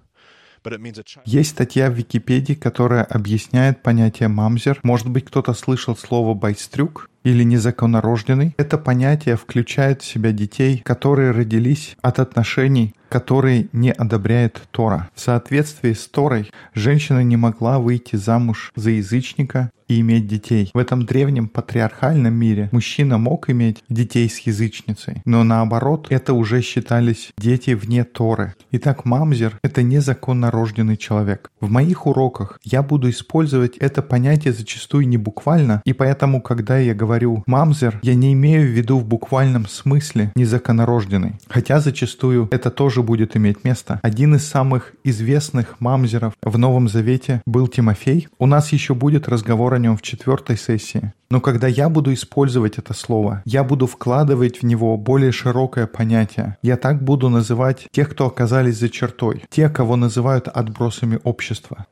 Есть 1.25 1.51
статья 1.51 1.91
в 1.91 1.95
Википедии, 1.95 2.55
которая 2.55 3.03
объясняет 3.03 3.83
понятие 3.83 4.29
мамзер. 4.29 4.79
Может 4.85 5.09
быть, 5.09 5.25
кто-то 5.25 5.55
слышал 5.55 5.97
слово 5.97 6.35
байстрюк 6.35 7.11
или 7.25 7.43
незаконнорожденный. 7.43 8.55
Это 8.57 8.79
понятие 8.79 9.37
включает 9.37 10.03
в 10.03 10.05
себя 10.05 10.33
детей, 10.33 10.81
которые 10.85 11.33
родились 11.33 11.97
от 12.01 12.21
отношений, 12.21 12.95
которые 13.09 13.69
не 13.73 13.91
одобряет 13.91 14.63
Тора. 14.71 15.11
В 15.15 15.21
соответствии 15.21 15.93
с 15.93 16.07
Торой 16.07 16.51
женщина 16.75 17.23
не 17.25 17.37
могла 17.37 17.79
выйти 17.79 18.17
замуж 18.17 18.73
за 18.77 18.91
язычника 18.91 19.71
и 19.93 20.01
иметь 20.01 20.27
детей. 20.27 20.71
В 20.73 20.79
этом 20.79 21.05
древнем 21.05 21.49
патриархальном 21.49 22.35
мире 22.35 22.69
мужчина 22.73 23.19
мог 23.19 23.51
иметь 23.51 23.85
детей 23.89 24.29
с 24.29 24.39
язычницей, 24.41 25.23
но 25.25 25.45
наоборот, 25.45 26.07
это 26.11 26.35
уже 26.35 26.63
считались 26.63 27.31
дети 27.39 27.73
вне 27.73 28.05
Торы. 28.05 28.55
Итак, 28.71 29.05
мамзер— 29.05 29.59
это 29.63 29.83
незаконно 29.83 30.51
рожденный 30.51 30.97
человек. 30.97 31.51
В 31.61 31.71
моих 31.71 32.07
уроках 32.07 32.59
я 32.65 32.83
буду 32.83 33.11
использовать 33.11 33.77
это 33.79 34.03
понятие 34.03 34.53
зачастую 34.53 35.07
не 35.09 35.17
буквально, 35.17 35.83
и 35.85 35.93
поэтому, 35.93 36.41
когда 36.41 36.79
я 36.79 36.95
говорю 36.95 37.43
«мамзер», 37.47 38.01
я 38.03 38.15
не 38.15 38.33
имею 38.33 38.63
в 38.63 38.71
виду 38.71 38.99
в 38.99 39.05
буквальном 39.05 39.67
смысле 39.67 40.33
незаконнорожденный. 40.35 41.35
Хотя 41.49 41.81
зачастую 41.81 42.49
это 42.51 42.71
тоже 42.71 43.03
будет 43.03 43.37
иметь 43.37 43.65
место. 43.65 44.01
Один 44.03 44.35
из 44.35 44.47
самых 44.47 44.93
известных 45.05 45.81
мамзеров 45.81 46.35
в 46.43 46.59
Новом 46.59 46.89
Завете 46.89 47.43
был 47.47 47.69
Тимофей. 47.69 48.29
У 48.39 48.47
нас 48.47 48.73
еще 48.73 48.95
будет 48.95 49.29
разговор 49.29 49.75
о 49.75 49.79
нем 49.83 49.97
в 49.97 50.03
четвертой 50.03 50.57
сессии. 50.57 51.13
Но 51.31 51.41
когда 51.41 51.67
я 51.67 51.89
буду 51.89 52.13
использовать 52.15 52.79
это 52.79 52.95
слово, 52.95 53.43
я 53.45 53.65
буду 53.65 53.87
вкладывать 53.87 54.63
в 54.63 54.65
него 54.65 54.97
более 54.97 55.33
широкое 55.33 55.87
понятие. 55.87 56.57
Я 56.63 56.77
так 56.77 57.03
буду 57.03 57.29
называть 57.29 57.89
тех, 57.91 58.11
кто 58.11 58.27
оказались 58.27 58.79
за 58.79 58.89
чертой, 58.89 59.45
те, 59.51 59.69
кого 59.69 59.97
называют 59.97 60.49
отбросами 60.49 61.19
общества. 61.25 61.87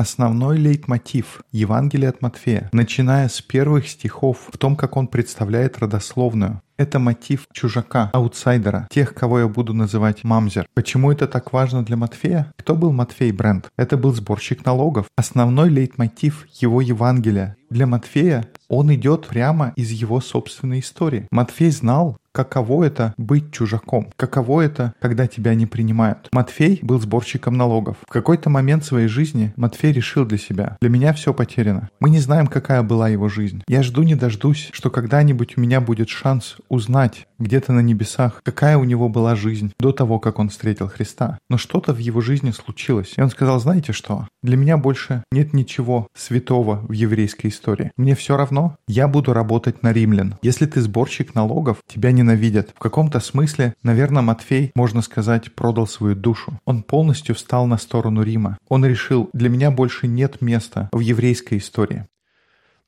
Основной 0.00 0.56
лейтмотив 0.56 1.42
Евангелия 1.52 2.08
от 2.08 2.22
Матфея, 2.22 2.70
начиная 2.72 3.28
с 3.28 3.42
первых 3.42 3.86
стихов 3.86 4.48
в 4.50 4.56
том, 4.56 4.74
как 4.74 4.96
он 4.96 5.06
представляет 5.06 5.78
родословную, 5.78 6.62
это 6.80 6.98
мотив 6.98 7.46
чужака, 7.52 8.10
аутсайдера, 8.14 8.88
тех, 8.90 9.14
кого 9.14 9.40
я 9.40 9.48
буду 9.48 9.74
называть 9.74 10.24
мамзер. 10.24 10.66
Почему 10.74 11.12
это 11.12 11.26
так 11.26 11.52
важно 11.52 11.84
для 11.84 11.96
Матфея? 11.98 12.52
Кто 12.56 12.74
был 12.74 12.90
Матфей 12.90 13.32
Брент? 13.32 13.68
Это 13.76 13.98
был 13.98 14.14
сборщик 14.14 14.64
налогов. 14.64 15.06
Основной 15.14 15.68
лейтмотив 15.68 16.46
его 16.54 16.80
Евангелия. 16.80 17.56
Для 17.68 17.86
Матфея 17.86 18.48
он 18.68 18.92
идет 18.94 19.26
прямо 19.28 19.72
из 19.76 19.90
его 19.90 20.20
собственной 20.20 20.80
истории. 20.80 21.28
Матфей 21.30 21.70
знал, 21.70 22.16
каково 22.32 22.84
это 22.84 23.14
быть 23.16 23.52
чужаком, 23.52 24.08
каково 24.16 24.62
это, 24.62 24.94
когда 25.00 25.26
тебя 25.26 25.54
не 25.54 25.66
принимают. 25.66 26.28
Матфей 26.32 26.78
был 26.82 27.00
сборщиком 27.00 27.56
налогов. 27.56 27.96
В 28.08 28.12
какой-то 28.12 28.50
момент 28.50 28.84
своей 28.84 29.08
жизни 29.08 29.52
Матфей 29.56 29.92
решил 29.92 30.24
для 30.24 30.38
себя, 30.38 30.76
для 30.80 30.90
меня 30.90 31.12
все 31.12 31.34
потеряно. 31.34 31.90
Мы 32.00 32.10
не 32.10 32.18
знаем, 32.18 32.46
какая 32.46 32.82
была 32.82 33.08
его 33.08 33.28
жизнь. 33.28 33.62
Я 33.68 33.82
жду 33.82 34.02
не 34.02 34.14
дождусь, 34.14 34.70
что 34.72 34.90
когда-нибудь 34.90 35.56
у 35.56 35.60
меня 35.60 35.80
будет 35.80 36.08
шанс 36.08 36.56
узнать 36.70 37.26
где-то 37.38 37.72
на 37.72 37.80
небесах, 37.80 38.40
какая 38.42 38.78
у 38.78 38.84
него 38.84 39.08
была 39.10 39.36
жизнь 39.36 39.72
до 39.78 39.92
того, 39.92 40.18
как 40.18 40.38
он 40.38 40.48
встретил 40.48 40.88
Христа. 40.88 41.38
Но 41.50 41.58
что-то 41.58 41.92
в 41.92 41.98
его 41.98 42.20
жизни 42.20 42.52
случилось. 42.52 43.14
И 43.16 43.20
он 43.20 43.28
сказал, 43.28 43.60
знаете 43.60 43.92
что, 43.92 44.26
для 44.42 44.56
меня 44.56 44.78
больше 44.78 45.24
нет 45.32 45.52
ничего 45.52 46.06
святого 46.14 46.76
в 46.88 46.92
еврейской 46.92 47.48
истории. 47.48 47.92
Мне 47.96 48.14
все 48.14 48.36
равно, 48.36 48.76
я 48.86 49.08
буду 49.08 49.32
работать 49.32 49.82
на 49.82 49.92
римлян. 49.92 50.36
Если 50.42 50.66
ты 50.66 50.80
сборщик 50.80 51.34
налогов, 51.34 51.78
тебя 51.86 52.12
ненавидят. 52.12 52.70
В 52.74 52.78
каком-то 52.78 53.20
смысле, 53.20 53.74
наверное, 53.82 54.22
Матфей, 54.22 54.70
можно 54.74 55.02
сказать, 55.02 55.54
продал 55.54 55.86
свою 55.86 56.14
душу. 56.14 56.58
Он 56.64 56.82
полностью 56.82 57.34
встал 57.34 57.66
на 57.66 57.78
сторону 57.78 58.22
Рима. 58.22 58.58
Он 58.68 58.84
решил, 58.84 59.28
для 59.32 59.48
меня 59.48 59.70
больше 59.70 60.06
нет 60.06 60.40
места 60.40 60.88
в 60.92 61.00
еврейской 61.00 61.58
истории. 61.58 62.06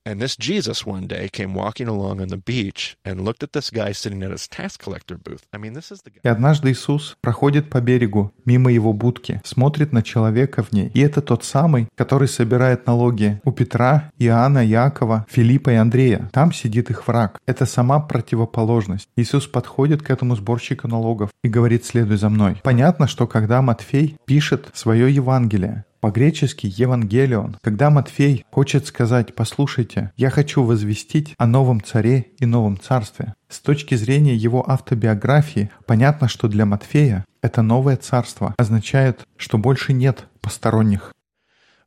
And 0.05 0.21
this 0.21 0.37
Jesus 0.37 0.85
one 0.85 1.07
day 1.07 1.29
came 1.29 1.55
walking 1.55 1.87
along 1.87 2.21
on 2.21 2.29
the 2.29 2.37
beach 2.37 2.97
and 3.05 3.25
looked 3.25 3.45
at 3.45 3.53
this 3.53 3.71
guy 3.71 3.93
sitting 3.93 4.23
at 4.25 4.33
his 4.33 4.49
tax 4.49 4.77
collector 4.77 5.17
booth. 5.17 5.47
I 5.53 5.59
mean, 5.59 5.75
this 5.75 5.93
is 5.93 6.03
the 6.03 6.11
guy. 6.11 6.21
И 6.25 6.29
однажды 6.29 6.73
Иисус 6.73 7.17
проходит 7.21 7.71
по 7.71 7.81
берегу, 7.81 8.33
мимо 8.45 8.73
его 8.73 8.93
будки, 8.93 9.41
смотрит 9.45 9.93
на 9.93 10.03
человека 10.03 10.65
в 10.65 10.73
ней. 10.73 10.91
И 10.95 11.01
это 11.01 11.23
тот 11.23 11.45
самый, 11.45 11.87
который 11.95 12.27
собирает 12.27 12.87
налоги 12.87 13.41
у 13.45 13.53
Петра, 13.53 14.11
Иоанна, 14.19 14.65
Якова, 14.65 15.25
Филиппа 15.31 15.71
и 15.71 15.75
Андрея. 15.77 16.29
Там 16.33 16.53
сидит 16.53 16.91
их 16.91 17.07
враг. 17.07 17.41
Это 17.47 17.65
сама 17.65 18.01
противоположность. 18.01 19.09
Иисус 19.17 19.47
подходит 19.47 20.03
к 20.03 20.11
этому 20.11 20.35
сборщику 20.35 20.89
налогов 20.89 21.31
и 21.45 21.49
говорит 21.49 21.85
«следуй 21.85 22.17
за 22.17 22.29
мной». 22.29 22.61
Понятно, 22.65 23.07
что 23.07 23.29
когда 23.29 23.63
Матфей 23.63 24.17
пишет 24.27 24.71
свое 24.75 25.15
Евангелие, 25.15 25.85
по-гречески 26.03 26.67
«евангелион». 26.67 27.57
Когда 27.63 27.89
Матфей 27.89 28.45
хочет 28.51 28.87
сказать 28.89 29.37
«послушайте, 29.37 30.11
я 30.17 30.31
хочу 30.31 30.65
возвестить 30.65 31.35
о 31.39 31.47
новом 31.47 31.81
царе 31.81 32.27
и 32.39 32.45
новом 32.45 32.79
царстве», 32.79 33.35
с 33.49 33.61
точки 33.61 33.95
зрения 33.95 34.35
его 34.35 34.69
автобиографии, 34.69 35.71
понятно, 35.87 36.27
что 36.27 36.49
для 36.49 36.67
Матфея 36.67 37.25
это 37.41 37.63
новое 37.63 37.97
царство 37.97 38.53
означает, 38.59 39.27
что 39.37 39.59
больше 39.59 39.93
нет 39.93 40.27
посторонних. 40.41 41.15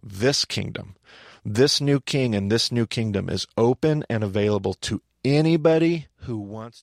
This 0.01 0.47
kingdom, 0.47 0.95
this 1.45 1.81
new 1.81 1.99
king 1.99 2.35
and 2.35 2.49
this 2.49 2.71
new 2.71 2.87
kingdom 2.87 3.27
is 3.27 3.47
open 3.57 4.05
and 4.09 4.23
available 4.23 4.75
to 4.89 5.01
anybody 5.25 6.05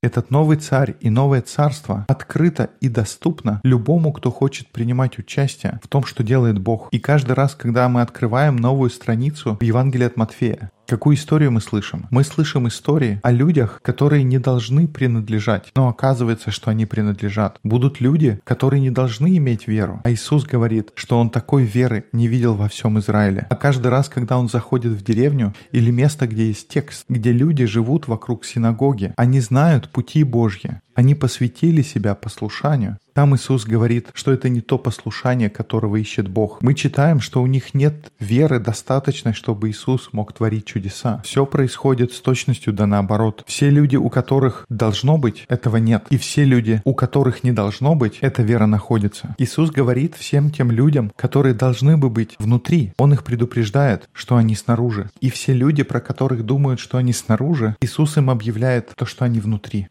Этот 0.03 0.31
новый 0.31 0.57
царь 0.57 0.97
и 1.01 1.11
новое 1.11 1.43
царство 1.43 2.05
открыто 2.09 2.71
и 2.81 2.89
доступно 2.89 3.61
любому, 3.65 4.13
кто 4.13 4.31
хочет 4.31 4.69
принимать 4.69 5.19
участие 5.19 5.81
в 5.83 5.89
том, 5.89 6.05
что 6.05 6.23
делает 6.23 6.59
Бог. 6.59 6.89
И 6.91 6.99
каждый 6.99 7.33
раз, 7.33 7.55
когда 7.55 7.89
мы 7.89 8.03
открываем 8.03 8.57
новую 8.57 8.91
страницу 8.91 9.57
в 9.61 9.63
Евангелии 9.63 10.07
от 10.07 10.17
Матфея, 10.17 10.71
Какую 10.93 11.17
историю 11.17 11.51
мы 11.53 11.63
слышим? 11.63 12.07
Мы 12.11 12.23
слышим 12.23 12.69
истории 12.69 13.19
о 13.23 13.31
людях, 13.31 13.81
которые 13.83 14.25
не 14.25 14.39
должны 14.39 14.87
принадлежать, 14.87 15.71
но 15.75 15.89
оказывается, 15.89 16.51
что 16.51 16.71
они 16.71 16.85
принадлежат. 16.85 17.59
Будут 17.63 18.01
люди, 18.03 18.41
которые 18.45 18.81
не 18.81 18.91
должны 18.91 19.39
иметь 19.39 19.67
веру. 19.67 20.03
А 20.05 20.11
Иисус 20.11 20.45
говорит, 20.45 20.91
что 20.95 21.19
Он 21.19 21.31
такой 21.31 21.65
веры 21.65 22.05
не 22.13 22.27
видел 22.27 22.57
во 22.57 22.69
всем 22.69 22.99
Израиле. 22.99 23.47
А 23.49 23.57
каждый 23.57 23.89
раз, 23.89 24.11
когда 24.11 24.37
Он 24.39 24.51
заходит 24.51 24.93
в 24.93 25.03
деревню 25.03 25.55
или 25.71 25.91
место, 25.91 26.27
где 26.27 26.49
есть 26.49 26.69
текст, 26.69 27.07
где 27.09 27.33
люди 27.33 27.65
живут 27.65 28.07
вокруг 28.07 28.45
синагоги, 28.45 29.15
они 29.17 29.32
знают 29.40 29.90
пути 29.90 30.25
Божьи. 30.25 30.81
Они 30.95 31.14
посвятили 31.14 31.83
себя 31.83 32.14
послушанию. 32.14 32.99
Там 33.14 33.35
Иисус 33.37 33.64
говорит, 33.64 34.09
что 34.14 34.33
это 34.33 34.48
не 34.48 34.61
то 34.61 34.79
послушание, 34.79 35.51
которого 35.51 35.96
ищет 35.96 36.29
Бог. 36.29 36.62
Мы 36.62 36.75
читаем, 36.75 37.20
что 37.20 37.42
у 37.42 37.46
них 37.46 37.75
нет 37.75 38.11
веры 38.18 38.59
достаточной, 38.59 39.35
чтобы 39.35 39.70
Иисус 39.70 40.11
мог 40.12 40.33
творить 40.33 40.64
чудеса. 40.64 41.20
Все 41.25 41.44
происходит 41.44 42.12
с 42.12 42.20
точностью 42.20 42.72
да 42.72 42.87
наоборот. 42.87 43.44
Все 43.46 43.68
люди, 43.68 43.96
у 43.96 44.09
которых 44.09 44.64
должно 44.68 45.18
быть, 45.18 45.44
этого 45.48 45.77
нет. 45.77 46.07
И 46.11 46.16
все 46.16 46.44
люди, 46.44 46.81
у 46.85 46.94
которых 46.94 47.44
не 47.44 47.53
должно 47.53 47.94
быть, 47.94 48.18
эта 48.20 48.42
вера 48.42 48.66
находится. 48.66 49.35
Иисус 49.38 49.70
говорит 49.70 50.14
всем 50.14 50.51
тем 50.51 50.70
людям, 50.70 51.12
которые 51.16 51.55
должны 51.55 51.96
бы 51.96 52.09
быть 52.09 52.37
внутри. 52.38 52.92
Он 52.96 53.12
их 53.12 53.25
предупреждает, 53.25 54.09
что 54.12 54.37
они 54.37 54.55
снаружи. 54.55 55.11
И 55.20 55.31
все 55.31 55.53
люди, 55.53 55.83
про 55.83 56.01
которых 56.01 56.44
думают, 56.44 56.81
что 56.81 56.96
они 56.98 57.12
снаружи, 57.12 57.77
Иисус 57.81 58.16
им 58.16 58.31
объявляет 58.31 58.92
то, 58.96 59.05
что 59.05 59.25
они 59.25 59.40
внутри. 59.40 59.88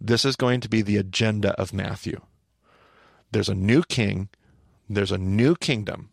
This 0.00 0.24
is 0.24 0.36
going 0.36 0.60
to 0.60 0.68
be 0.68 0.82
the 0.82 0.96
agenda 0.96 1.52
of 1.60 1.72
Matthew. 1.72 2.20
There's 3.32 3.48
a 3.48 3.54
new 3.54 3.82
king, 3.82 4.28
there's 4.88 5.12
a 5.12 5.18
new 5.18 5.56
kingdom, 5.56 6.10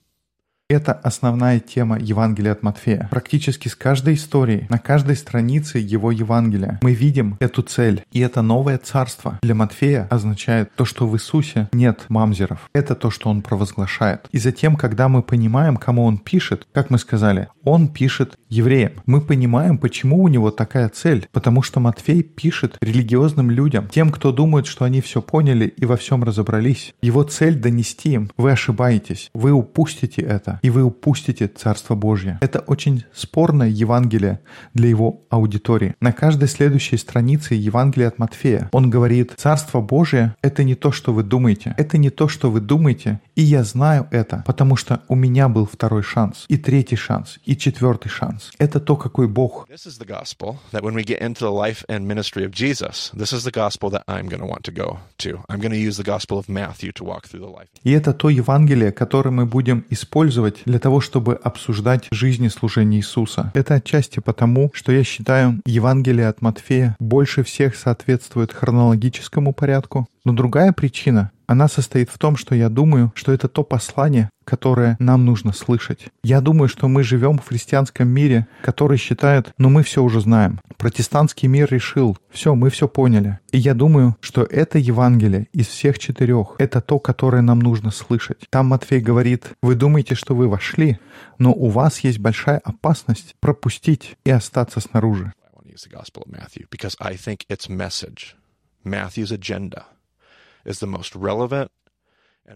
Это 0.69 0.93
основная 0.93 1.59
тема 1.59 1.99
Евангелия 1.99 2.53
от 2.53 2.63
Матфея. 2.63 3.07
Практически 3.11 3.67
с 3.67 3.75
каждой 3.75 4.15
истории, 4.15 4.65
на 4.69 4.79
каждой 4.79 5.15
странице 5.17 5.77
его 5.77 6.09
Евангелия 6.09 6.79
мы 6.81 6.93
видим 6.93 7.37
эту 7.39 7.61
цель. 7.61 8.03
И 8.11 8.21
это 8.21 8.41
новое 8.41 8.77
царство 8.77 9.37
для 9.43 9.55
Матфея 9.55 10.07
означает 10.09 10.71
то, 10.75 10.85
что 10.85 11.07
в 11.07 11.15
Иисусе 11.15 11.67
нет 11.73 12.05
мамзеров. 12.07 12.69
Это 12.73 12.95
то, 12.95 13.11
что 13.11 13.29
он 13.29 13.41
провозглашает. 13.41 14.27
И 14.31 14.39
затем, 14.39 14.75
когда 14.75 15.09
мы 15.09 15.21
понимаем, 15.21 15.75
кому 15.77 16.05
он 16.05 16.17
пишет, 16.17 16.65
как 16.71 16.89
мы 16.89 16.97
сказали, 16.97 17.49
он 17.63 17.89
пишет 17.89 18.37
евреям. 18.49 18.93
Мы 19.05 19.21
понимаем, 19.21 19.77
почему 19.77 20.23
у 20.23 20.27
него 20.27 20.49
такая 20.49 20.89
цель. 20.89 21.27
Потому 21.31 21.61
что 21.61 21.81
Матфей 21.81 22.23
пишет 22.23 22.77
религиозным 22.81 23.51
людям, 23.51 23.89
тем, 23.89 24.11
кто 24.11 24.31
думает, 24.31 24.65
что 24.65 24.85
они 24.85 25.01
все 25.01 25.21
поняли 25.21 25.67
и 25.67 25.85
во 25.85 25.97
всем 25.97 26.23
разобрались. 26.23 26.95
Его 27.01 27.23
цель 27.23 27.59
донести 27.59 28.13
им. 28.13 28.31
Вы 28.37 28.53
ошибаетесь. 28.53 29.29
Вы 29.33 29.51
упустите 29.51 30.21
это 30.21 30.52
и 30.61 30.69
вы 30.69 30.83
упустите 30.83 31.47
Царство 31.47 31.95
Божье. 31.95 32.37
Это 32.41 32.59
очень 32.59 33.03
спорное 33.13 33.69
Евангелие 33.69 34.39
для 34.73 34.89
его 34.89 35.21
аудитории. 35.29 35.95
На 35.99 36.11
каждой 36.11 36.47
следующей 36.47 36.97
странице 36.97 37.55
Евангелия 37.55 38.07
от 38.07 38.19
Матфея 38.19 38.69
он 38.71 38.89
говорит, 38.89 39.33
Царство 39.37 39.81
Божье— 39.81 40.35
это 40.41 40.63
не 40.63 40.75
то, 40.75 40.91
что 40.91 41.13
вы 41.13 41.23
думаете. 41.23 41.73
Это 41.77 41.97
не 41.97 42.09
то, 42.09 42.27
что 42.27 42.51
вы 42.51 42.59
думаете, 42.59 43.19
и 43.35 43.41
я 43.41 43.63
знаю 43.63 44.07
это, 44.11 44.43
потому 44.45 44.75
что 44.75 45.01
у 45.07 45.15
меня 45.15 45.49
был 45.49 45.65
второй 45.65 46.03
шанс, 46.03 46.45
и 46.47 46.57
третий 46.57 46.95
шанс, 46.95 47.39
и 47.45 47.55
четвертый 47.55 48.09
шанс. 48.09 48.51
Это 48.57 48.79
то, 48.79 48.95
какой 48.95 49.27
Бог. 49.27 49.67
This 49.69 49.87
is 49.87 49.99
the 49.99 50.07
gospel 50.07 50.57
that 50.71 50.83
when 50.83 50.93
we 50.93 51.03
get 51.03 51.21
into 51.21 51.39
the 51.39 51.51
life 51.51 51.83
and 51.87 52.07
ministry 52.07 52.45
of 52.45 52.51
Jesus, 52.51 53.11
this 53.13 53.33
is 53.33 53.43
the 53.43 53.51
gospel 53.51 53.89
that 53.91 54.03
I'm 54.07 54.27
going 54.27 54.41
to 54.41 54.47
want 54.47 54.63
to 54.65 54.71
go 54.71 54.99
to. 55.19 55.43
I'm 55.49 55.59
going 55.59 55.71
to 55.71 55.77
use 55.77 55.97
the 55.97 56.03
gospel 56.03 56.37
of 56.37 56.47
Matthew 56.47 56.91
to 56.93 57.03
walk 57.03 57.27
through 57.27 57.41
the 57.41 57.51
life. 57.51 57.67
И 57.83 57.91
это 57.91 58.13
то 58.13 58.29
Евангелие, 58.29 58.91
которое 58.91 59.31
мы 59.31 59.45
будем 59.45 59.85
использовать 59.89 60.13
использовать 60.13 60.61
для 60.65 60.79
того, 60.79 61.01
чтобы 61.01 61.35
обсуждать 61.35 62.07
жизнь 62.11 62.45
и 62.45 62.49
служение 62.49 62.99
Иисуса. 62.99 63.51
Это 63.53 63.75
отчасти 63.75 64.19
потому, 64.19 64.71
что 64.73 64.91
я 64.91 65.03
считаю, 65.03 65.59
Евангелие 65.65 66.27
от 66.27 66.41
Матфея 66.41 66.95
больше 66.99 67.43
всех 67.43 67.75
соответствует 67.75 68.53
хронологическому 68.53 69.53
порядку. 69.53 70.07
Но 70.25 70.33
другая 70.33 70.71
причина 70.71 71.31
она 71.53 71.67
состоит 71.67 72.09
в 72.09 72.17
том, 72.17 72.35
что 72.35 72.55
я 72.55 72.67
думаю, 72.67 73.11
что 73.15 73.31
это 73.31 73.47
то 73.47 73.63
послание, 73.63 74.29
которое 74.43 74.97
нам 74.99 75.23
нужно 75.23 75.53
слышать. 75.53 76.07
Я 76.23 76.41
думаю, 76.41 76.67
что 76.67 76.87
мы 76.87 77.03
живем 77.03 77.37
в 77.37 77.47
христианском 77.47 78.07
мире, 78.09 78.47
который 78.63 78.97
считает, 78.97 79.53
ну 79.57 79.69
мы 79.69 79.83
все 79.83 80.03
уже 80.03 80.19
знаем. 80.19 80.59
Протестантский 80.77 81.47
мир 81.47 81.71
решил, 81.71 82.17
все, 82.31 82.55
мы 82.55 82.69
все 82.69 82.87
поняли. 82.87 83.39
И 83.51 83.59
я 83.59 83.75
думаю, 83.75 84.17
что 84.19 84.43
это 84.43 84.79
Евангелие 84.79 85.47
из 85.53 85.67
всех 85.67 85.99
четырех, 85.99 86.55
это 86.57 86.81
то, 86.81 86.99
которое 86.99 87.43
нам 87.43 87.59
нужно 87.59 87.91
слышать. 87.91 88.47
Там 88.49 88.67
Матфей 88.67 88.99
говорит, 88.99 89.51
вы 89.61 89.75
думаете, 89.75 90.15
что 90.15 90.35
вы 90.35 90.47
вошли, 90.47 90.97
но 91.37 91.53
у 91.53 91.69
вас 91.69 91.99
есть 91.99 92.17
большая 92.19 92.57
опасность 92.57 93.35
пропустить 93.39 94.17
и 94.25 94.31
остаться 94.31 94.79
снаружи. 94.79 95.31
Matthew's 98.83 99.31
agenda 99.31 99.83
is 100.65 100.79
the 100.79 100.87
most 100.87 101.15
relevant 101.15 101.69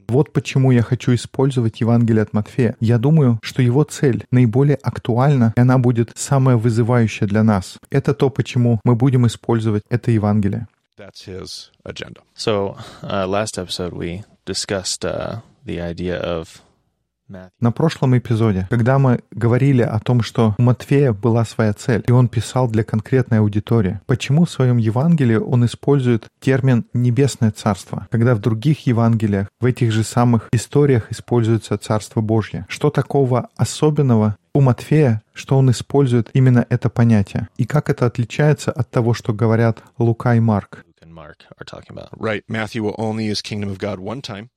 вот 0.10 0.34
почему 0.34 0.72
я 0.72 0.82
хочу 0.82 1.16
использовать 1.16 1.80
Евангелие 1.80 2.22
от 2.22 2.34
Матфея. 2.34 2.76
Я 2.80 2.98
думаю, 2.98 3.40
что 3.42 3.62
его 3.62 3.84
цель 3.84 4.26
наиболее 4.32 4.76
актуальна, 4.76 5.54
и 5.56 5.60
она 5.60 5.78
будет 5.78 6.12
самая 6.16 6.58
вызывающая 6.58 7.28
для 7.28 7.44
нас. 7.44 7.78
Это 7.90 8.14
то, 8.14 8.30
почему 8.30 8.82
мы 8.84 8.96
будем 8.96 9.26
использовать 9.28 9.84
это 9.90 10.12
Евангелие. 10.12 10.68
That's 10.98 11.26
his 11.26 11.72
agenda. 11.86 12.22
So, 12.36 12.76
uh, 13.04 13.28
last 13.28 13.58
episode 13.58 13.94
we 13.94 14.24
discussed 14.46 15.06
uh, 15.06 15.42
the 15.64 15.80
idea 15.80 16.20
of 16.20 16.62
на 17.60 17.72
прошлом 17.72 18.18
эпизоде, 18.18 18.68
когда 18.70 19.00
мы 19.00 19.20
говорили 19.32 19.82
о 19.82 20.00
том, 20.00 20.22
что 20.22 20.56
у 20.58 20.62
Матфея 20.62 21.14
была 21.14 21.46
своя 21.46 21.74
цель, 21.74 22.04
и 22.08 22.12
он 22.12 22.28
писал 22.28 22.70
для 22.70 22.84
конкретной 22.84 23.40
аудитории, 23.40 24.00
почему 24.06 24.46
в 24.46 24.50
своем 24.50 24.78
Евангелии 24.78 25.36
он 25.36 25.66
использует 25.66 26.28
термин 26.40 26.86
«небесное 26.94 27.52
царство», 27.52 28.08
когда 28.12 28.36
в 28.36 28.40
других 28.40 28.86
Евангелиях, 28.88 29.48
в 29.60 29.66
этих 29.66 29.92
же 29.92 30.04
самых 30.04 30.50
историях 30.52 31.12
используется 31.12 31.78
Царство 31.78 32.22
Божье? 32.22 32.66
Что 32.70 32.90
такого 32.90 33.50
особенного 33.56 34.38
у 34.54 34.62
Матфея, 34.62 35.22
что 35.34 35.58
он 35.58 35.70
использует 35.70 36.30
именно 36.34 36.66
это 36.70 36.90
понятие? 36.90 37.48
И 37.58 37.66
как 37.66 37.90
это 37.90 38.06
отличается 38.06 38.72
от 38.72 38.90
того, 38.90 39.14
что 39.14 39.34
говорят 39.34 39.84
Лука 39.98 40.36
и 40.36 40.40
Марк? 40.40 40.84
Mark 41.18 41.46
are 41.60 41.66
talking 41.66 41.98
about. 41.98 42.10
Right. 42.16 42.44
Matthew 42.48 42.84
will 42.84 42.96
only 43.00 43.26
use 43.26 43.42
kingdom 43.42 43.70
of 43.70 43.80
God 43.80 44.00
one 44.00 44.22
time. 44.22 44.50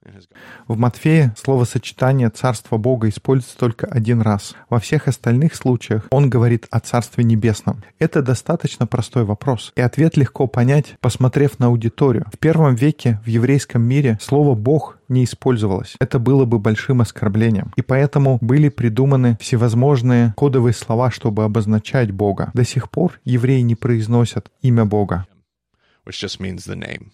В 0.68 0.76
Матфея 0.76 1.34
словосочетание 1.38 2.28
«царство 2.28 2.76
Бога» 2.76 3.08
используется 3.08 3.56
только 3.56 3.86
один 3.86 4.20
раз. 4.20 4.54
Во 4.68 4.78
всех 4.78 5.08
остальных 5.08 5.54
случаях 5.54 6.06
он 6.10 6.28
говорит 6.28 6.66
о 6.70 6.80
Царстве 6.80 7.24
Небесном. 7.24 7.82
Это 7.98 8.20
достаточно 8.22 8.86
простой 8.86 9.24
вопрос. 9.24 9.72
И 9.74 9.80
ответ 9.80 10.18
легко 10.18 10.46
понять, 10.46 10.96
посмотрев 11.00 11.58
на 11.58 11.66
аудиторию. 11.66 12.26
В 12.30 12.38
первом 12.38 12.74
веке 12.74 13.20
в 13.24 13.28
еврейском 13.28 13.82
мире 13.82 14.18
слово 14.20 14.54
«Бог» 14.54 14.98
не 15.08 15.24
использовалось. 15.24 15.96
Это 15.98 16.18
было 16.18 16.44
бы 16.44 16.58
большим 16.58 17.00
оскорблением. 17.00 17.72
И 17.76 17.82
поэтому 17.82 18.38
были 18.40 18.68
придуманы 18.68 19.36
всевозможные 19.40 20.34
кодовые 20.36 20.72
слова, 20.72 21.10
чтобы 21.10 21.44
обозначать 21.44 22.10
Бога. 22.12 22.50
До 22.54 22.64
сих 22.64 22.90
пор 22.90 23.18
евреи 23.24 23.60
не 23.60 23.74
произносят 23.74 24.50
имя 24.62 24.84
Бога. 24.84 25.26
Which 26.10 26.20
just 26.20 26.40
means 26.40 26.66
the 26.66 26.76
name. 26.76 27.12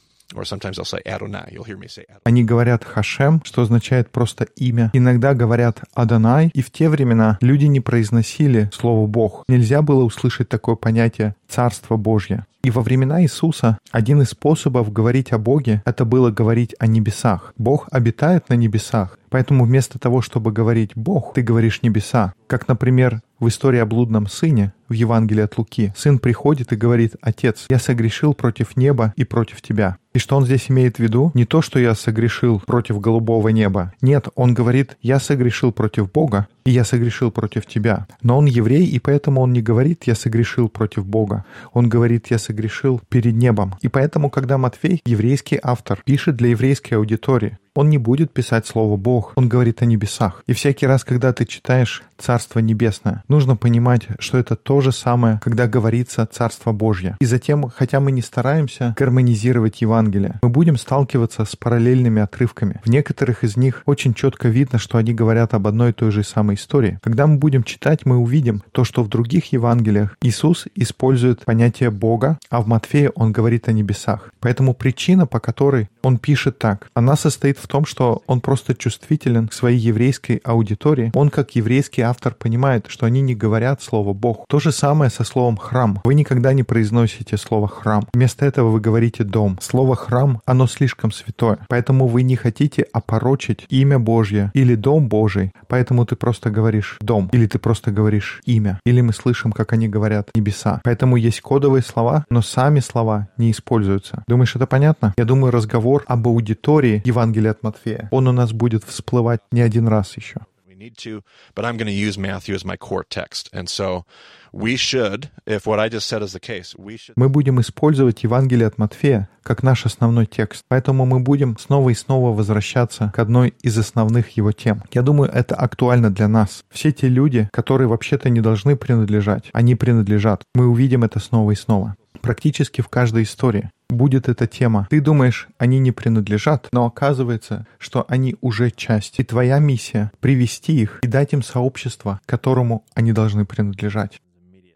Они 2.24 2.44
говорят 2.44 2.84
Хашем, 2.84 3.42
что 3.44 3.62
означает 3.62 4.10
просто 4.10 4.44
имя. 4.56 4.90
Иногда 4.92 5.34
говорят 5.34 5.82
Адонай, 5.94 6.50
и 6.52 6.62
в 6.62 6.72
те 6.72 6.88
времена 6.88 7.38
люди 7.40 7.66
не 7.66 7.78
произносили 7.80 8.68
слово 8.72 9.06
Бог. 9.06 9.44
Нельзя 9.48 9.82
было 9.82 10.02
услышать 10.02 10.48
такое 10.48 10.74
понятие 10.74 11.36
«Царство 11.48 11.96
Божье». 11.96 12.44
И 12.64 12.70
во 12.72 12.82
времена 12.82 13.22
Иисуса 13.22 13.78
один 13.92 14.22
из 14.22 14.30
способов 14.30 14.92
говорить 14.92 15.32
о 15.32 15.38
Боге— 15.38 15.82
это 15.84 16.04
было 16.04 16.32
говорить 16.32 16.74
о 16.80 16.88
небесах. 16.88 17.54
Бог 17.56 17.86
обитает 17.92 18.48
на 18.48 18.54
небесах, 18.54 19.20
поэтому 19.28 19.64
вместо 19.64 20.00
того, 20.00 20.20
чтобы 20.20 20.50
говорить 20.50 20.90
«Бог», 20.96 21.34
ты 21.34 21.42
говоришь 21.42 21.82
«небеса». 21.82 22.32
Как, 22.48 22.66
например, 22.66 23.20
в 23.38 23.48
истории 23.48 23.80
о 23.80 23.86
блудном 23.86 24.26
сыне 24.26 24.72
в 24.88 24.92
Евангелии 24.92 25.42
от 25.42 25.58
Луки 25.58 25.92
сын 25.96 26.18
приходит 26.18 26.72
и 26.72 26.76
говорит 26.76 27.16
«Отец, 27.20 27.66
я 27.68 27.78
согрешил 27.78 28.34
против 28.34 28.76
неба 28.76 29.12
и 29.16 29.24
против 29.24 29.60
тебя». 29.62 29.98
И 30.16 30.18
что 30.18 30.38
он 30.38 30.46
здесь 30.46 30.70
имеет 30.70 30.96
в 30.96 31.00
виду? 31.00 31.30
Не 31.34 31.44
то, 31.44 31.60
что 31.60 31.78
я 31.78 31.94
согрешил 31.94 32.58
против 32.60 32.98
голубого 33.00 33.48
неба. 33.48 33.92
Нет, 34.00 34.28
он 34.34 34.54
говорит 34.54 34.96
«Я 35.02 35.20
согрешил 35.20 35.72
против 35.72 36.10
Бога, 36.10 36.46
и 36.64 36.70
я 36.70 36.84
согрешил 36.84 37.30
против 37.30 37.66
тебя». 37.66 38.06
Но 38.22 38.38
он 38.38 38.46
еврей, 38.46 38.86
и 38.86 38.98
поэтому 38.98 39.42
он 39.42 39.52
не 39.52 39.60
говорит 39.60 40.04
«Я 40.04 40.14
согрешил 40.14 40.70
против 40.70 41.04
Бога». 41.04 41.44
Он 41.74 41.90
говорит 41.90 42.28
«Я 42.30 42.38
согрешил 42.38 43.02
перед 43.10 43.34
небом». 43.34 43.74
И 43.82 43.88
поэтому, 43.88 44.30
когда 44.30 44.56
Матфей, 44.56 45.02
еврейский 45.04 45.60
автор, 45.62 46.00
пишет 46.06 46.36
для 46.36 46.48
еврейской 46.48 46.94
аудитории, 46.94 47.58
он 47.76 47.90
не 47.90 47.98
будет 47.98 48.32
писать 48.32 48.66
слово 48.66 48.96
«Бог», 48.96 49.32
он 49.36 49.48
говорит 49.48 49.82
о 49.82 49.84
небесах. 49.84 50.42
И 50.46 50.54
всякий 50.54 50.86
раз, 50.86 51.04
когда 51.04 51.32
ты 51.32 51.44
читаешь 51.44 52.02
«Царство 52.16 52.60
небесное», 52.60 53.22
нужно 53.28 53.56
понимать, 53.56 54.08
что 54.18 54.38
это 54.38 54.56
то 54.56 54.80
же 54.80 54.92
самое, 54.92 55.40
когда 55.44 55.66
говорится 55.66 56.26
«Царство 56.26 56.72
Божье». 56.72 57.16
И 57.20 57.26
затем, 57.26 57.68
хотя 57.68 58.00
мы 58.00 58.12
не 58.12 58.22
стараемся 58.22 58.94
гармонизировать 58.98 59.82
Евангелие, 59.82 60.05
мы 60.42 60.48
будем 60.48 60.76
сталкиваться 60.76 61.44
с 61.44 61.56
параллельными 61.56 62.22
отрывками. 62.22 62.80
В 62.84 62.88
некоторых 62.88 63.44
из 63.44 63.56
них 63.56 63.82
очень 63.86 64.14
четко 64.14 64.48
видно, 64.48 64.78
что 64.78 64.98
они 64.98 65.12
говорят 65.14 65.54
об 65.54 65.66
одной 65.66 65.90
и 65.90 65.92
той 65.92 66.10
же 66.10 66.22
самой 66.22 66.56
истории. 66.56 66.98
Когда 67.02 67.26
мы 67.26 67.38
будем 67.38 67.62
читать, 67.62 68.06
мы 68.06 68.16
увидим 68.16 68.62
то, 68.72 68.84
что 68.84 69.02
в 69.02 69.08
других 69.08 69.52
Евангелиях 69.52 70.16
Иисус 70.22 70.66
использует 70.74 71.44
понятие 71.44 71.90
Бога, 71.90 72.38
а 72.50 72.60
в 72.60 72.66
Матфея 72.66 73.10
он 73.14 73.32
говорит 73.32 73.68
о 73.68 73.72
небесах. 73.72 74.30
Поэтому 74.40 74.74
причина, 74.74 75.26
по 75.26 75.40
которой 75.40 75.88
он 76.06 76.18
пишет 76.18 76.60
так, 76.60 76.88
она 76.94 77.16
состоит 77.16 77.58
в 77.58 77.66
том, 77.66 77.84
что 77.84 78.22
он 78.28 78.40
просто 78.40 78.76
чувствителен 78.76 79.48
к 79.48 79.52
своей 79.52 79.78
еврейской 79.78 80.40
аудитории. 80.44 81.10
Он, 81.14 81.30
как 81.30 81.56
еврейский 81.56 82.02
автор, 82.02 82.32
понимает, 82.32 82.86
что 82.86 83.06
они 83.06 83.20
не 83.22 83.34
говорят 83.34 83.82
слово 83.82 84.12
«Бог». 84.12 84.44
То 84.48 84.60
же 84.60 84.70
самое 84.70 85.10
со 85.10 85.24
словом 85.24 85.56
«храм». 85.56 86.00
Вы 86.04 86.14
никогда 86.14 86.52
не 86.52 86.62
произносите 86.62 87.36
слово 87.36 87.66
«храм». 87.66 88.06
Вместо 88.14 88.46
этого 88.46 88.70
вы 88.70 88.78
говорите 88.78 89.24
«дом». 89.24 89.58
Слово 89.60 89.96
«храм», 89.96 90.40
оно 90.46 90.68
слишком 90.68 91.10
святое. 91.10 91.58
Поэтому 91.68 92.06
вы 92.06 92.22
не 92.22 92.36
хотите 92.36 92.82
опорочить 92.92 93.66
имя 93.68 93.98
Божье 93.98 94.52
или 94.54 94.76
дом 94.76 95.08
Божий. 95.08 95.50
Поэтому 95.66 96.06
ты 96.06 96.14
просто 96.14 96.50
говоришь 96.50 96.98
«дом» 97.00 97.30
или 97.32 97.48
ты 97.48 97.58
просто 97.58 97.90
говоришь 97.90 98.42
«имя». 98.44 98.78
Или 98.86 99.00
мы 99.00 99.12
слышим, 99.12 99.50
как 99.50 99.72
они 99.72 99.88
говорят 99.88 100.30
«небеса». 100.36 100.80
Поэтому 100.84 101.16
есть 101.16 101.40
кодовые 101.40 101.82
слова, 101.82 102.24
но 102.30 102.42
сами 102.42 102.78
слова 102.78 103.28
не 103.38 103.50
используются. 103.50 104.22
Думаешь, 104.28 104.54
это 104.54 104.68
понятно? 104.68 105.12
Я 105.16 105.24
думаю, 105.24 105.50
разговор 105.50 105.95
об 106.06 106.28
аудитории 106.28 107.02
Евангелия 107.04 107.52
от 107.52 107.62
Матфея. 107.62 108.08
Он 108.12 108.28
у 108.28 108.32
нас 108.32 108.52
будет 108.52 108.84
всплывать 108.84 109.40
не 109.50 109.60
один 109.60 109.88
раз 109.88 110.16
еще. 110.16 110.40
need 110.86 110.96
to, 110.96 111.22
but 111.54 111.64
I'm 111.64 111.76
going 111.76 111.86
to 111.86 111.92
use 111.92 112.18
Matthew 112.18 112.54
as 112.54 112.64
my 112.64 112.76
core 112.76 113.04
text. 113.04 113.50
And 113.52 113.68
so 113.68 114.04
we 114.52 114.76
should, 114.76 115.30
if 115.46 115.66
what 115.66 115.78
I 115.78 115.88
just 115.88 116.06
said 116.06 116.22
is 116.22 116.32
the 116.32 116.40
case, 116.40 116.74
we 116.78 116.96
should... 116.96 117.14
Мы 117.16 117.28
будем 117.28 117.60
использовать 117.60 118.22
Евангелие 118.22 118.66
от 118.66 118.78
Матфея 118.78 119.28
как 119.42 119.62
наш 119.62 119.86
основной 119.86 120.26
текст. 120.26 120.64
Поэтому 120.68 121.06
мы 121.06 121.20
будем 121.20 121.56
снова 121.58 121.90
и 121.90 121.94
снова 121.94 122.36
возвращаться 122.36 123.12
к 123.14 123.18
одной 123.18 123.54
из 123.62 123.78
основных 123.78 124.30
его 124.30 124.52
тем. 124.52 124.82
Я 124.92 125.02
думаю, 125.02 125.30
это 125.30 125.54
актуально 125.54 126.10
для 126.10 126.28
нас. 126.28 126.64
Все 126.70 126.90
те 126.92 127.08
люди, 127.08 127.48
которые 127.52 127.88
вообще-то 127.88 128.28
не 128.28 128.40
должны 128.40 128.76
принадлежать, 128.76 129.44
они 129.52 129.74
принадлежат. 129.76 130.42
Мы 130.54 130.66
увидим 130.66 131.04
это 131.04 131.20
снова 131.20 131.52
и 131.52 131.54
снова. 131.54 131.96
Практически 132.26 132.80
в 132.80 132.88
каждой 132.88 133.22
истории 133.22 133.70
будет 133.88 134.28
эта 134.28 134.46
тема. 134.46 134.86
Ты 134.90 135.00
думаешь, 135.00 135.48
они 135.58 135.78
не 135.78 135.92
принадлежат, 135.92 136.68
но 136.72 136.86
оказывается, 136.86 137.66
что 137.78 138.04
они 138.08 138.36
уже 138.40 138.70
часть. 138.70 139.20
И 139.20 139.24
твоя 139.24 139.58
миссия— 139.58 140.10
привести 140.20 140.80
их 140.80 140.98
и 141.02 141.06
дать 141.06 141.32
им 141.32 141.42
сообщество, 141.42 142.20
которому 142.26 142.84
они 142.94 143.12
должны 143.12 143.44
принадлежать. 143.44 144.20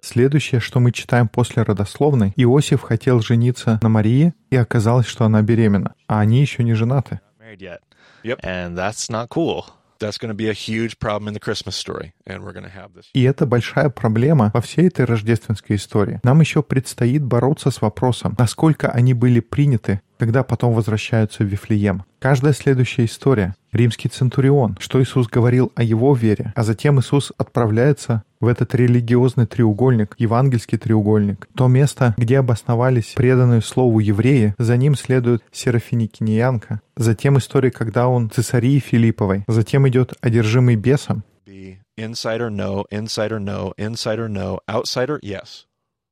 Следующее, 0.00 0.60
что 0.60 0.80
мы 0.80 0.92
читаем 0.92 1.28
после 1.28 1.62
родословной, 1.62 2.32
Иосиф 2.36 2.82
хотел 2.82 3.20
жениться 3.20 3.78
на 3.82 3.88
Марии, 3.88 4.32
и 4.50 4.56
оказалось, 4.56 5.06
что 5.06 5.24
она 5.24 5.42
беременна, 5.42 5.94
а 6.06 6.20
они 6.20 6.40
еще 6.40 6.64
не 6.64 6.74
женаты. 6.74 7.20
Yep. 8.22 8.40
And 8.42 8.76
that's 8.76 9.10
not 9.10 9.28
cool. 9.28 9.64
И 13.12 13.22
это 13.22 13.46
большая 13.46 13.90
проблема 13.90 14.50
во 14.54 14.60
всей 14.60 14.88
этой 14.88 15.04
рождественской 15.04 15.76
истории. 15.76 16.20
Нам 16.22 16.40
еще 16.40 16.62
предстоит 16.62 17.22
бороться 17.22 17.70
с 17.70 17.80
вопросом, 17.80 18.34
насколько 18.38 18.90
они 18.90 19.14
были 19.14 19.40
приняты 19.40 20.00
когда 20.20 20.42
потом 20.42 20.74
возвращаются 20.74 21.42
в 21.42 21.46
Вифлеем. 21.46 22.04
Каждая 22.18 22.52
следующая 22.52 23.06
история. 23.06 23.54
Римский 23.72 24.10
Центурион, 24.10 24.76
что 24.78 25.02
Иисус 25.02 25.28
говорил 25.28 25.72
о 25.76 25.82
его 25.82 26.14
вере, 26.14 26.52
а 26.54 26.62
затем 26.62 27.00
Иисус 27.00 27.32
отправляется 27.38 28.22
в 28.38 28.46
этот 28.46 28.74
религиозный 28.74 29.46
треугольник, 29.46 30.14
евангельский 30.18 30.76
треугольник, 30.76 31.48
то 31.56 31.68
место, 31.68 32.14
где 32.18 32.38
обосновались 32.38 33.14
преданные 33.16 33.62
слову 33.62 34.00
евреи, 34.00 34.54
за 34.58 34.76
ним 34.76 34.94
следует 34.94 35.42
Серафиникиньянка, 35.52 36.82
затем 36.96 37.38
история, 37.38 37.70
когда 37.70 38.06
он 38.06 38.28
цесарии 38.28 38.78
Филипповой, 38.78 39.44
затем 39.48 39.88
идет 39.88 40.12
одержимый 40.20 40.76
бесом, 40.76 41.24
Insider, 41.98 42.48
no, 42.48 42.84
insider, 42.90 43.38
no, 43.38 43.74
insider, 43.76 44.28
no, 44.28 44.60
outsider, 44.66 45.18
yes. 45.22 45.66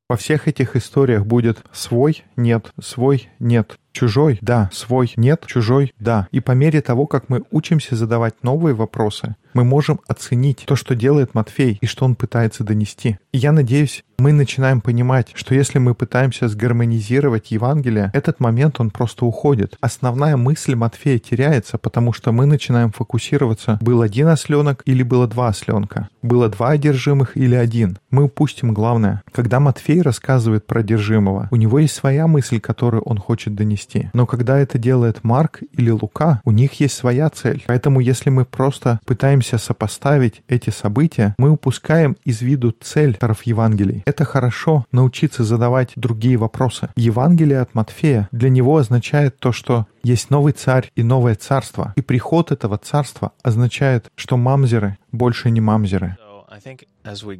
Во 0.09 0.17
всех 0.17 0.49
этих 0.49 0.75
историях 0.75 1.27
будет 1.27 1.59
свой, 1.71 2.25
нет, 2.35 2.73
свой, 2.81 3.29
нет, 3.39 3.79
чужой, 3.99 4.39
да, 4.43 4.71
свой, 4.73 5.13
нет, 5.17 5.45
чужой, 5.47 5.93
да. 5.99 6.29
И 6.31 6.39
по 6.39 6.53
мере 6.53 6.81
того, 6.83 7.07
как 7.07 7.29
мы 7.29 7.43
учимся 7.51 7.97
задавать 7.97 8.35
новые 8.43 8.75
вопросы, 8.75 9.35
мы 9.55 9.65
можем 9.65 9.99
оценить 10.07 10.65
то, 10.67 10.77
что 10.77 10.95
делает 10.95 11.35
Матфей 11.35 11.79
и 11.81 11.87
что 11.87 12.05
он 12.05 12.15
пытается 12.15 12.63
донести. 12.63 13.19
И 13.33 13.39
я 13.39 13.51
надеюсь, 13.51 14.05
мы 14.19 14.33
начинаем 14.33 14.81
понимать, 14.81 15.31
что 15.35 15.55
если 15.55 15.79
мы 15.79 15.95
пытаемся 15.95 16.49
сгармонизировать 16.49 17.51
Евангелие, 17.51 18.11
этот 18.15 18.41
момент 18.41 18.81
он 18.81 18.91
просто 18.91 19.25
уходит. 19.25 19.77
Основная 19.81 20.37
мысль 20.37 20.75
Матфея 20.75 21.19
теряется, 21.19 21.79
потому 21.79 22.13
что 22.13 22.33
мы 22.33 22.47
начинаем 22.47 22.93
фокусироваться, 22.93 23.79
был 23.81 24.03
один 24.03 24.29
осленок 24.29 24.83
или 24.87 25.03
было 25.03 25.27
два 25.27 25.49
осленка, 25.49 26.09
было 26.23 26.49
два 26.49 26.71
одержимых 26.71 27.37
или 27.37 27.55
один. 27.55 27.99
Мы 28.11 28.25
упустим 28.25 28.75
главное. 28.75 29.23
Когда 29.33 29.61
Матфей 29.61 30.03
рассказывает 30.03 30.67
про 30.67 30.81
одержимого, 30.81 31.49
у 31.51 31.57
него 31.57 31.79
есть 31.79 31.95
своя 31.95 32.27
мысль, 32.27 32.61
которую 32.61 33.03
он 33.03 33.19
хочет 33.19 33.55
донести. 33.55 33.88
Но 34.13 34.27
когда 34.27 34.59
это 34.59 34.79
делает 34.79 35.25
Марк 35.25 35.61
или 35.73 35.91
Лука, 35.91 36.41
у 36.45 36.51
них 36.51 36.75
есть 36.81 36.95
своя 36.95 37.31
цель. 37.31 37.65
Поэтому 37.67 38.01
если 38.01 38.31
мы 38.31 38.45
просто 38.45 39.01
пытаемся 39.05 39.59
сопоставить 39.59 40.43
эти 40.49 40.71
события, 40.71 41.35
мы 41.39 41.51
упускаем 41.51 42.17
из 42.25 42.43
виду 42.43 42.75
цель 42.81 43.13
авторов 43.13 43.43
Евангелий. 43.43 44.03
Это 44.07 44.25
хорошо 44.25 44.85
научиться 44.93 45.45
задавать 45.45 45.93
другие 45.97 46.37
вопросы. 46.37 46.89
Евангелие 46.97 47.61
от 47.61 47.75
Матфея 47.75 48.29
для 48.33 48.51
него 48.51 48.77
означает 48.77 49.39
то, 49.39 49.53
что 49.53 49.87
есть 50.03 50.31
новый 50.31 50.53
царь 50.53 50.91
и 50.95 51.03
новое 51.03 51.35
царство. 51.35 51.93
И 51.97 52.03
приход 52.03 52.53
этого 52.53 52.79
царства 52.79 53.33
означает, 53.43 54.11
что 54.15 54.37
мамзеры 54.37 54.99
больше 55.13 55.51
не 55.51 55.61
мамзеры. 55.61 56.17
So 56.21 57.33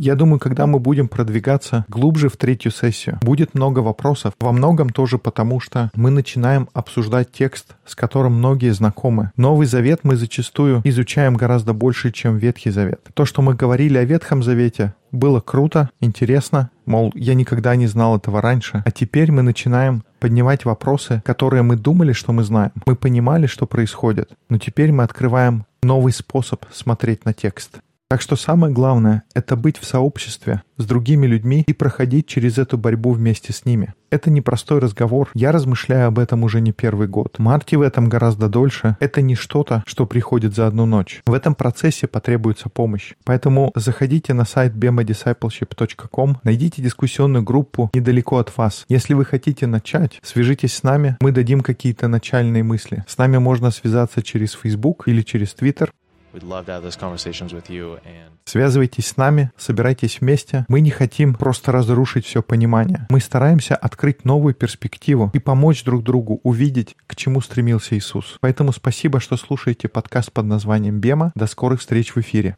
Я 0.00 0.14
думаю, 0.14 0.38
когда 0.38 0.66
мы 0.66 0.78
будем 0.78 1.08
продвигаться 1.08 1.84
глубже 1.88 2.28
в 2.28 2.36
третью 2.36 2.70
сессию, 2.70 3.18
будет 3.20 3.54
много 3.54 3.80
вопросов. 3.80 4.34
Во 4.40 4.52
многом 4.52 4.90
тоже 4.90 5.18
потому, 5.18 5.58
что 5.58 5.90
мы 5.94 6.10
начинаем 6.10 6.68
обсуждать 6.72 7.32
текст, 7.32 7.74
с 7.84 7.96
которым 7.96 8.34
многие 8.34 8.70
знакомы. 8.70 9.32
Новый 9.36 9.66
Завет 9.66 10.00
мы 10.04 10.14
зачастую 10.14 10.82
изучаем 10.84 11.34
гораздо 11.34 11.72
больше, 11.72 12.12
чем 12.12 12.36
Ветхий 12.36 12.70
Завет. 12.70 13.00
То, 13.14 13.24
что 13.24 13.42
мы 13.42 13.54
говорили 13.54 13.98
о 13.98 14.04
Ветхом 14.04 14.44
Завете, 14.44 14.94
было 15.10 15.40
круто, 15.40 15.90
интересно, 16.00 16.70
мол, 16.86 17.10
я 17.14 17.34
никогда 17.34 17.74
не 17.74 17.86
знал 17.86 18.16
этого 18.16 18.40
раньше. 18.40 18.82
А 18.84 18.90
теперь 18.92 19.32
мы 19.32 19.42
начинаем 19.42 20.04
поднимать 20.20 20.64
вопросы, 20.64 21.22
которые 21.24 21.62
мы 21.62 21.76
думали, 21.76 22.12
что 22.12 22.32
мы 22.32 22.44
знаем. 22.44 22.72
Мы 22.86 22.94
понимали, 22.94 23.46
что 23.46 23.66
происходит, 23.66 24.30
но 24.48 24.58
теперь 24.58 24.92
мы 24.92 25.02
открываем 25.02 25.64
новый 25.82 26.12
способ 26.12 26.64
смотреть 26.72 27.24
на 27.24 27.32
текст. 27.32 27.78
Так 28.10 28.22
что 28.22 28.36
самое 28.36 28.72
главное— 28.72 29.24
это 29.34 29.54
быть 29.54 29.76
в 29.76 29.84
сообществе 29.84 30.62
с 30.78 30.86
другими 30.86 31.26
людьми 31.26 31.62
и 31.66 31.74
проходить 31.74 32.26
через 32.26 32.56
эту 32.56 32.78
борьбу 32.78 33.12
вместе 33.12 33.52
с 33.52 33.66
ними. 33.66 33.92
Это 34.08 34.30
непростой 34.30 34.78
разговор. 34.78 35.28
Я 35.34 35.52
размышляю 35.52 36.08
об 36.08 36.18
этом 36.18 36.42
уже 36.42 36.62
не 36.62 36.72
первый 36.72 37.06
год. 37.06 37.38
Марти 37.38 37.74
в 37.74 37.82
этом 37.82 38.08
гораздо 38.08 38.48
дольше. 38.48 38.96
Это 39.00 39.20
не 39.20 39.34
что-то, 39.34 39.82
что 39.86 40.06
приходит 40.06 40.54
за 40.54 40.66
одну 40.66 40.86
ночь. 40.86 41.20
В 41.26 41.34
этом 41.34 41.54
процессе 41.54 42.06
потребуется 42.06 42.70
помощь. 42.70 43.12
Поэтому 43.24 43.72
заходите 43.74 44.32
на 44.32 44.46
сайт 44.46 44.72
bemadiscipleship.com, 44.72 46.38
найдите 46.44 46.80
дискуссионную 46.80 47.42
группу 47.42 47.90
недалеко 47.92 48.38
от 48.38 48.56
вас. 48.56 48.86
Если 48.88 49.12
вы 49.12 49.26
хотите 49.26 49.66
начать, 49.66 50.18
свяжитесь 50.22 50.72
с 50.72 50.82
нами, 50.82 51.18
мы 51.20 51.30
дадим 51.30 51.60
какие-то 51.60 52.08
начальные 52.08 52.62
мысли. 52.62 53.04
С 53.06 53.18
нами 53.18 53.36
можно 53.36 53.70
связаться 53.70 54.22
через 54.22 54.54
Facebook 54.54 55.08
или 55.08 55.20
через 55.20 55.54
Twitter. 55.54 55.90
Связывайтесь 58.44 59.06
с 59.06 59.16
нами, 59.16 59.50
собирайтесь 59.56 60.20
вместе. 60.20 60.64
Мы 60.68 60.80
не 60.80 60.90
хотим 60.90 61.34
просто 61.34 61.72
разрушить 61.72 62.26
все 62.26 62.42
понимание. 62.42 63.06
Мы 63.10 63.20
стараемся 63.20 63.76
открыть 63.76 64.24
новую 64.24 64.54
перспективу 64.54 65.30
и 65.34 65.38
помочь 65.38 65.84
друг 65.84 66.02
другу 66.02 66.40
увидеть, 66.42 66.96
к 67.06 67.16
чему 67.16 67.40
стремился 67.40 67.96
Иисус. 67.96 68.36
Поэтому 68.40 68.72
спасибо, 68.72 69.20
что 69.20 69.36
слушаете 69.36 69.88
подкаст 69.88 70.32
под 70.32 70.46
названием 70.46 71.00
«Бема». 71.00 71.32
До 71.34 71.46
скорых 71.46 71.80
встреч 71.80 72.14
в 72.14 72.18
эфире. 72.18 72.56